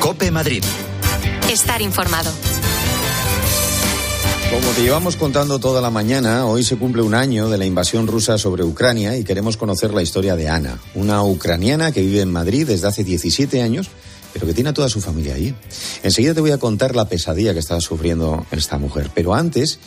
[0.05, 0.63] Cope Madrid.
[1.51, 2.31] Estar informado.
[4.51, 8.07] Como te llevamos contando toda la mañana, hoy se cumple un año de la invasión
[8.07, 12.31] rusa sobre Ucrania y queremos conocer la historia de Ana, una ucraniana que vive en
[12.31, 13.89] Madrid desde hace 17 años,
[14.35, 15.55] pero que tiene a toda su familia allí.
[16.03, 19.79] Enseguida te voy a contar la pesadilla que está sufriendo esta mujer, pero antes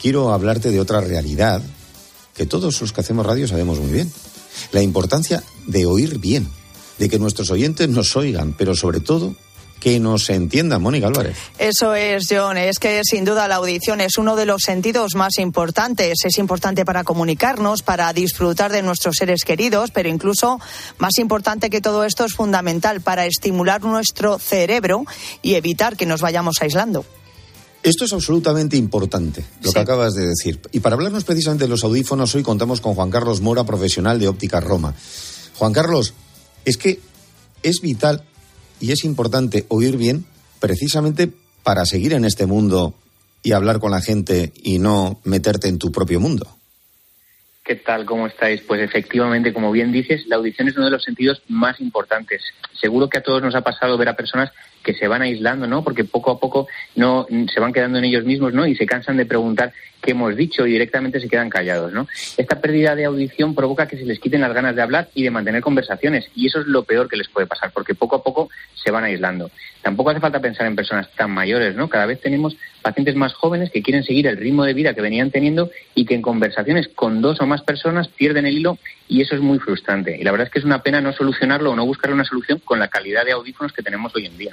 [0.00, 1.60] quiero hablarte de otra realidad
[2.34, 4.10] que todos los que hacemos radio sabemos muy bien.
[4.72, 6.48] La importancia de oír bien,
[6.98, 9.36] de que nuestros oyentes nos oigan, pero sobre todo
[9.86, 11.36] que nos entiendan, Mónica Álvarez.
[11.58, 12.56] Eso es, John.
[12.56, 16.24] Es que sin duda la audición es uno de los sentidos más importantes.
[16.24, 20.58] Es importante para comunicarnos, para disfrutar de nuestros seres queridos, pero incluso
[20.98, 25.04] más importante que todo esto es fundamental para estimular nuestro cerebro
[25.40, 27.04] y evitar que nos vayamos aislando.
[27.84, 30.60] Esto es absolutamente importante, lo que acabas de decir.
[30.72, 34.26] Y para hablarnos precisamente de los audífonos, hoy contamos con Juan Carlos Mora, profesional de
[34.26, 34.96] Óptica Roma.
[35.54, 36.12] Juan Carlos,
[36.64, 36.98] es que
[37.62, 38.24] es vital
[38.80, 40.24] y es importante oír bien
[40.60, 42.94] precisamente para seguir en este mundo
[43.42, 46.48] y hablar con la gente y no meterte en tu propio mundo.
[47.66, 48.04] ¿Qué tal?
[48.04, 48.60] ¿Cómo estáis?
[48.60, 52.40] Pues efectivamente, como bien dices, la audición es uno de los sentidos más importantes.
[52.80, 54.52] Seguro que a todos nos ha pasado ver a personas
[54.84, 55.82] que se van aislando, ¿no?
[55.82, 58.68] Porque poco a poco no se van quedando en ellos mismos, ¿no?
[58.68, 62.06] Y se cansan de preguntar qué hemos dicho y directamente se quedan callados, ¿no?
[62.36, 65.32] Esta pérdida de audición provoca que se les quiten las ganas de hablar y de
[65.32, 68.48] mantener conversaciones y eso es lo peor que les puede pasar porque poco a poco
[68.74, 69.50] se van aislando.
[69.82, 71.88] Tampoco hace falta pensar en personas tan mayores, ¿no?
[71.88, 72.56] Cada vez tenemos
[72.86, 76.14] pacientes más jóvenes que quieren seguir el ritmo de vida que venían teniendo y que
[76.14, 78.78] en conversaciones con dos o más personas pierden el hilo
[79.08, 80.16] y eso es muy frustrante.
[80.16, 82.60] Y la verdad es que es una pena no solucionarlo o no buscar una solución
[82.64, 84.52] con la calidad de audífonos que tenemos hoy en día.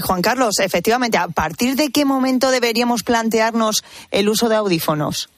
[0.00, 5.28] Juan Carlos, efectivamente, ¿a partir de qué momento deberíamos plantearnos el uso de audífonos?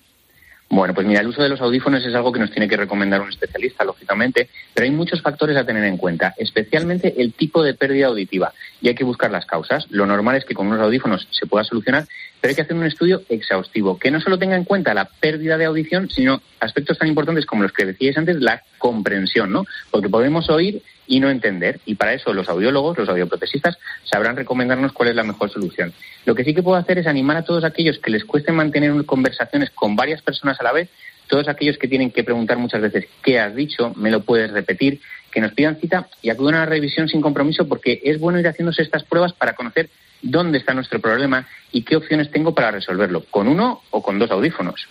[0.75, 3.21] Bueno, pues mira, el uso de los audífonos es algo que nos tiene que recomendar
[3.21, 7.75] un especialista, lógicamente, pero hay muchos factores a tener en cuenta, especialmente el tipo de
[7.75, 9.85] pérdida auditiva, y hay que buscar las causas.
[9.91, 12.07] Lo normal es que con unos audífonos se pueda solucionar,
[12.41, 15.59] pero hay que hacer un estudio exhaustivo, que no solo tenga en cuenta la pérdida
[15.59, 19.67] de audición, sino aspectos tan importantes como los que decíais antes, la comprensión, ¿no?
[19.91, 20.81] Porque podemos oír
[21.13, 21.79] y no entender.
[21.85, 25.93] Y para eso los audiólogos, los audioprotesistas, sabrán recomendarnos cuál es la mejor solución.
[26.25, 29.05] Lo que sí que puedo hacer es animar a todos aquellos que les cueste mantener
[29.05, 30.89] conversaciones con varias personas a la vez,
[31.29, 35.03] todos aquellos que tienen que preguntar muchas veces qué has dicho, me lo puedes repetir,
[35.31, 38.49] que nos pidan cita y acudan a la revisión sin compromiso porque es bueno ir
[38.49, 39.91] haciéndose estas pruebas para conocer
[40.23, 44.31] dónde está nuestro problema y qué opciones tengo para resolverlo, con uno o con dos
[44.31, 44.89] audífonos.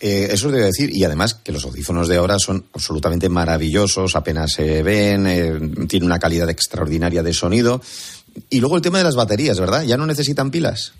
[0.00, 4.52] Eh, eso debe decir, y además que los audífonos de ahora son absolutamente maravillosos, apenas
[4.52, 7.80] se ven, eh, tienen una calidad extraordinaria de sonido.
[8.50, 9.84] Y luego el tema de las baterías, ¿verdad?
[9.84, 10.92] ¿Ya no necesitan pilas?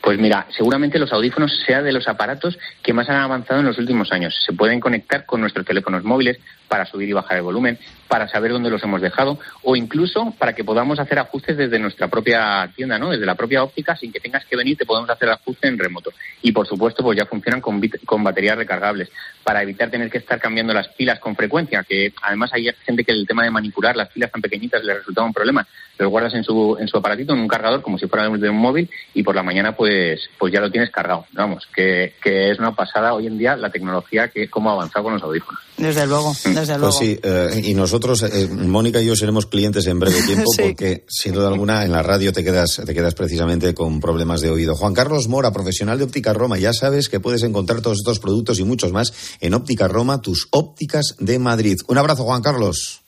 [0.00, 3.78] Pues mira, seguramente los audífonos sea de los aparatos que más han avanzado en los
[3.78, 4.34] últimos años.
[4.46, 8.52] Se pueden conectar con nuestros teléfonos móviles para subir y bajar el volumen, para saber
[8.52, 12.98] dónde los hemos dejado o incluso para que podamos hacer ajustes desde nuestra propia tienda,
[12.98, 13.10] ¿no?
[13.10, 16.12] Desde la propia óptica, sin que tengas que venir, te podemos hacer ajuste en remoto.
[16.42, 19.10] Y por supuesto, pues ya funcionan con, con baterías recargables
[19.42, 23.12] para evitar tener que estar cambiando las pilas con frecuencia, que además hay gente que
[23.12, 25.66] el tema de manipular las pilas tan pequeñitas le resultaba un problema.
[25.98, 28.56] Los guardas en su, en su aparatito, en un cargador, como si fuera de un
[28.56, 31.26] móvil, y por la mañana pues, pues ya lo tienes cargado.
[31.32, 35.04] Vamos, que, que es una pasada hoy en día la tecnología que cómo ha avanzado
[35.04, 35.60] con los audífonos.
[35.76, 36.96] Desde luego, desde luego.
[36.96, 40.62] Pues sí, eh, y nosotros, eh, Mónica y yo seremos clientes en breve tiempo Sí.
[40.62, 44.50] porque, sin duda alguna, en la radio te quedas, te quedas precisamente con problemas de
[44.50, 44.74] oído.
[44.74, 48.58] Juan Carlos Mora, profesional de Óptica Roma, ya sabes que puedes encontrar todos estos productos
[48.58, 51.78] y muchos más en Óptica Roma, tus ópticas de Madrid.
[51.88, 53.02] Un abrazo, Juan Carlos.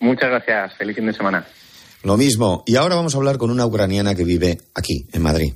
[0.00, 0.72] Muchas gracias.
[0.78, 1.46] Feliz fin de semana.
[2.02, 2.64] Lo mismo.
[2.66, 5.54] Y ahora vamos a hablar con una ucraniana que vive aquí, en Madrid.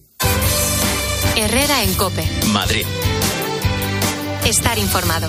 [1.36, 2.24] Herrera en Cope.
[2.52, 2.84] Madrid.
[4.46, 5.28] Estar informado.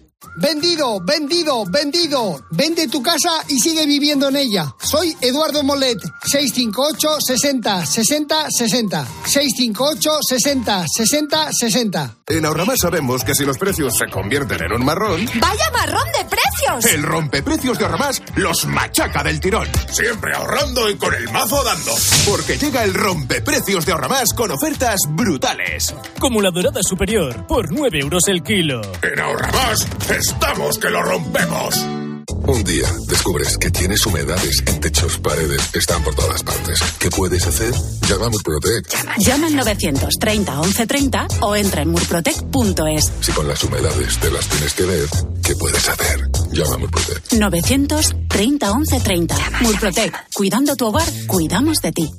[0.37, 2.39] Vendido, vendido, vendido.
[2.51, 4.73] Vende tu casa y sigue viviendo en ella.
[4.79, 5.97] Soy Eduardo Molet.
[6.25, 9.07] 658 60 60 60.
[9.25, 12.15] 658 60 60 60.
[12.27, 16.23] En Ahorramás sabemos que si los precios se convierten en un marrón, ¡Vaya marrón de
[16.25, 16.85] precios!
[16.93, 19.67] el rompeprecios de Ahorramás los machaca del tirón.
[19.91, 21.91] Siempre ahorrando y con el mazo dando.
[22.29, 25.93] Porque llega el rompeprecios de Ahorramás con ofertas brutales.
[26.19, 28.81] Como la dorada superior, por 9 euros el kilo.
[29.01, 31.85] En Ahorramás estamos que lo rompemos.
[32.47, 36.79] Un día descubres que tienes humedades en techos, paredes, están por todas partes.
[36.99, 37.71] ¿Qué puedes hacer?
[38.07, 39.17] Llama a Murprotec.
[39.19, 43.11] Llama al 930 1130 o entra en murprotec.es.
[43.21, 45.07] Si con las humedades te las tienes que ver,
[45.43, 46.30] ¿qué puedes hacer?
[46.51, 47.33] Llama a Murprotec.
[47.33, 49.35] 930 1130.
[49.61, 50.25] Murprotec.
[50.33, 52.11] Cuidando tu hogar, cuidamos de ti.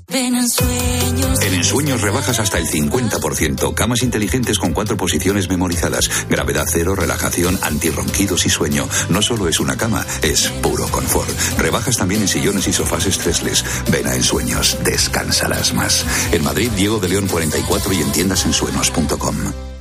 [1.43, 3.75] En ensueños rebajas hasta el 50%.
[3.75, 6.11] Camas inteligentes con cuatro posiciones memorizadas.
[6.29, 8.89] Gravedad cero, relajación, antirronquidos y sueño.
[9.09, 11.31] No solo es una cama, es puro confort.
[11.59, 13.65] Rebajas también en sillones y sofás estresles.
[13.91, 16.05] Ven a ensueños, descansarás más.
[16.33, 19.72] En Madrid, Diego de León 44 y en tiendasensueños.com.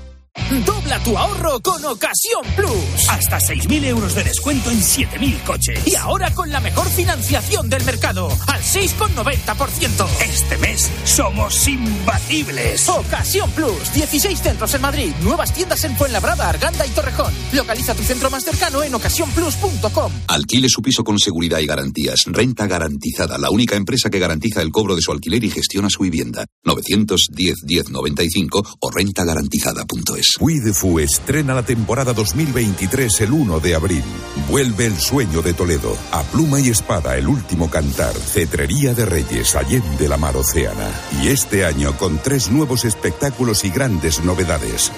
[0.60, 3.10] Dobla tu ahorro con Ocasión Plus.
[3.10, 5.88] Hasta 6.000 euros de descuento en 7.000 coches.
[5.88, 10.08] Y ahora con la mejor financiación del mercado, al 6,90%.
[10.20, 12.89] Este mes somos imbatibles.
[12.89, 13.93] Ocasión Plus.
[13.93, 15.14] 16 centros en Madrid.
[15.22, 17.34] Nuevas tiendas en Fuenlabrada, Arganda y Torrejón.
[17.54, 20.12] Localiza tu centro más cercano en ocasiónplus.com.
[20.28, 22.26] Alquile su piso con seguridad y garantías.
[22.26, 23.38] Renta garantizada.
[23.38, 26.45] La única empresa que garantiza el cobro de su alquiler y gestiona su vivienda.
[26.66, 30.41] 910 1095 o rentagarantizada.es.
[30.74, 34.04] Fu estrena la temporada 2023 el 1 de abril.
[34.50, 35.96] Vuelve el sueño de Toledo.
[36.12, 38.14] A pluma y espada, el último cantar.
[38.16, 40.89] Cetrería de Reyes, Allende la Mar Océana.
[41.22, 44.92] Y este año con tres nuevos espectáculos y grandes novedades.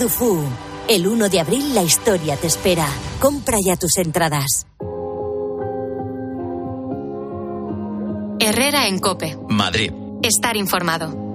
[0.00, 0.40] Du Fu.
[0.88, 2.88] El 1 de abril la historia te espera.
[3.20, 4.66] Compra ya tus entradas.
[8.40, 9.36] Herrera en Cope.
[9.50, 9.92] Madrid.
[10.22, 11.28] Estar informado.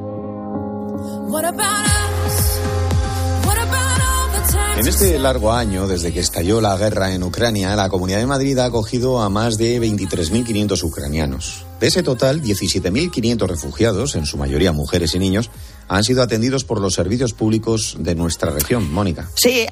[4.77, 8.57] En este largo año, desde que estalló la guerra en Ucrania, la Comunidad de Madrid
[8.57, 11.65] ha acogido a más de 23.500 ucranianos.
[11.84, 15.51] De ese total, 17.500 refugiados, en su mayoría mujeres y niños,
[15.89, 18.89] han sido atendidos por los servicios públicos de nuestra región.
[18.89, 19.27] Mónica.
[19.36, 19.67] Sí,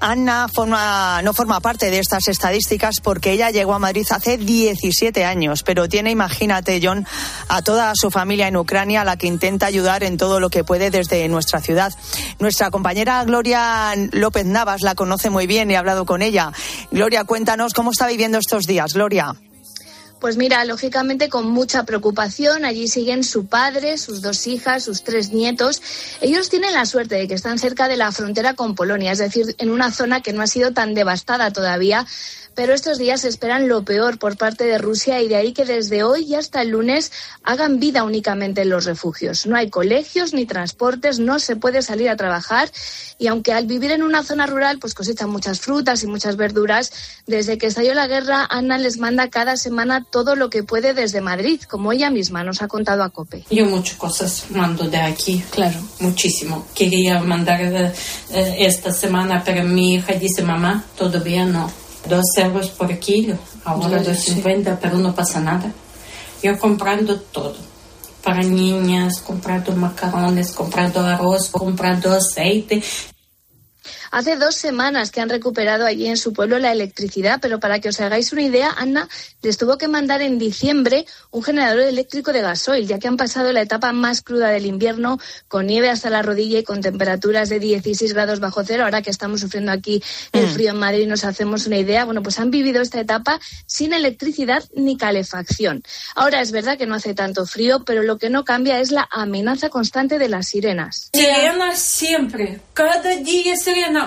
[0.54, 5.64] forma, no forma parte de estas estadísticas porque ella llegó a Madrid hace 17 años,
[5.64, 7.08] pero tiene, imagínate, John,
[7.48, 10.66] a toda su familia en Ucrania, a la que intenta ayudar en todo lo que
[10.66, 11.94] puede desde nuestra ciudad.
[12.40, 16.52] Nuestra compañera Gloria López Navas la conoce muy bien y ha hablado con ella.
[16.92, 18.96] Gloria, cuéntanos cómo está viviendo estos días.
[18.96, 19.34] Gloria.
[20.22, 25.34] Pues mira, lógicamente con mucha preocupación, allí siguen su padre, sus dos hijas, sus tres
[25.34, 25.82] nietos.
[26.22, 29.56] Ellos tienen la suerte de que están cerca de la frontera con Polonia, es decir,
[29.58, 32.06] en una zona que no ha sido tan devastada todavía.
[32.56, 36.04] Pero estos días esperan lo peor por parte de Rusia y de ahí que desde
[36.04, 37.12] hoy y hasta el lunes
[37.44, 39.46] hagan vida únicamente en los refugios.
[39.46, 42.70] No hay colegios ni transportes, no se puede salir a trabajar
[43.18, 46.92] y aunque al vivir en una zona rural pues cosechan muchas frutas y muchas verduras,
[47.28, 51.22] desde que estalló la guerra Ana les manda cada semana todo lo que puede desde
[51.22, 53.46] Madrid, como ella misma nos ha contado a COPE.
[53.50, 56.68] Yo muchas cosas mando de aquí, claro, muchísimo.
[56.74, 57.94] Quería mandar eh,
[58.32, 61.72] eh, esta semana, pero mi hija dice, mamá, todavía no.
[62.08, 65.72] Dos euros por kilo, ahora Ya, dos cincuenta, pero no pasa nada.
[66.42, 67.56] Yo comprando todo.
[68.24, 72.84] Para niñas, comprando macarrones, comprando arroz, comprando aceite.
[74.12, 77.90] Hace dos semanas que han recuperado allí en su pueblo la electricidad, pero para que
[77.90, 79.08] os hagáis una idea, Ana
[79.42, 83.52] les tuvo que mandar en diciembre un generador eléctrico de gasoil, ya que han pasado
[83.54, 87.60] la etapa más cruda del invierno, con nieve hasta la rodilla y con temperaturas de
[87.60, 88.84] 16 grados bajo cero.
[88.84, 90.04] Ahora que estamos sufriendo aquí
[90.34, 90.50] el Mm.
[90.54, 92.06] frío en Madrid, nos hacemos una idea.
[92.06, 95.84] Bueno, pues han vivido esta etapa sin electricidad ni calefacción.
[96.16, 99.08] Ahora es verdad que no hace tanto frío, pero lo que no cambia es la
[99.10, 101.10] amenaza constante de las sirenas.
[101.14, 103.56] Sirena siempre, cada día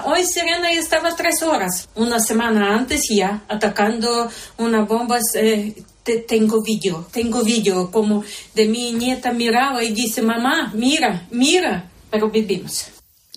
[0.04, 1.88] Hoy sirena estaba tres horas.
[1.94, 4.28] Una semana antes ya, atacando
[4.58, 5.18] una bomba.
[5.34, 8.22] eh, te- tengo vídeo, tengo vídeo como
[8.54, 11.88] de mi nieta miraba y dice, mamá, mira, mira.
[12.10, 12.86] Pero vivimos.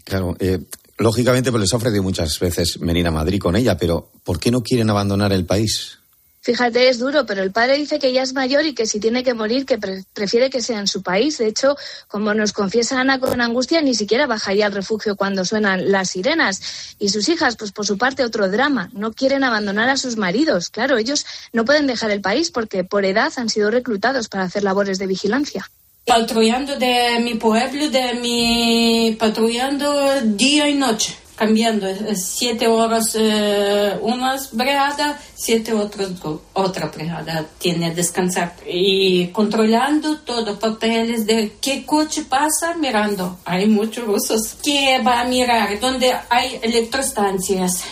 [0.03, 0.59] Claro, eh,
[0.97, 4.51] lógicamente pues les ha ofrecido muchas veces venir a Madrid con ella, pero ¿por qué
[4.51, 5.99] no quieren abandonar el país?
[6.41, 9.23] Fíjate, es duro, pero el padre dice que ya es mayor y que si tiene
[9.23, 9.77] que morir, que
[10.13, 11.37] prefiere que sea en su país.
[11.37, 11.75] De hecho,
[12.07, 16.95] como nos confiesa Ana con angustia, ni siquiera bajaría al refugio cuando suenan las sirenas.
[16.99, 18.89] Y sus hijas, pues por su parte, otro drama.
[18.93, 20.69] No quieren abandonar a sus maridos.
[20.69, 24.63] Claro, ellos no pueden dejar el país porque por edad han sido reclutados para hacer
[24.63, 25.69] labores de vigilancia
[26.05, 31.87] patrullando de mi pueblo, de mi patrullando día y noche cambiando.
[32.15, 36.09] Siete horas eh, una brigada, siete otras
[36.53, 38.55] otra brigada tiene descansar.
[38.67, 43.39] Y controlando todo, papeles de qué coche pasa mirando.
[43.45, 44.57] Hay muchos rusos.
[44.63, 47.83] Que va a mirar donde hay electrostancias,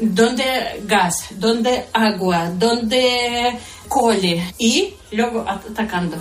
[0.00, 6.16] donde gas, donde agua, donde cole y luego atacando.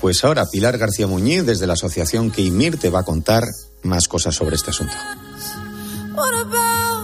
[0.00, 3.44] Pues ahora Pilar García Muñiz desde la asociación Keimir te va a contar
[3.82, 4.94] más cosas sobre este asunto.
[6.14, 7.03] What about?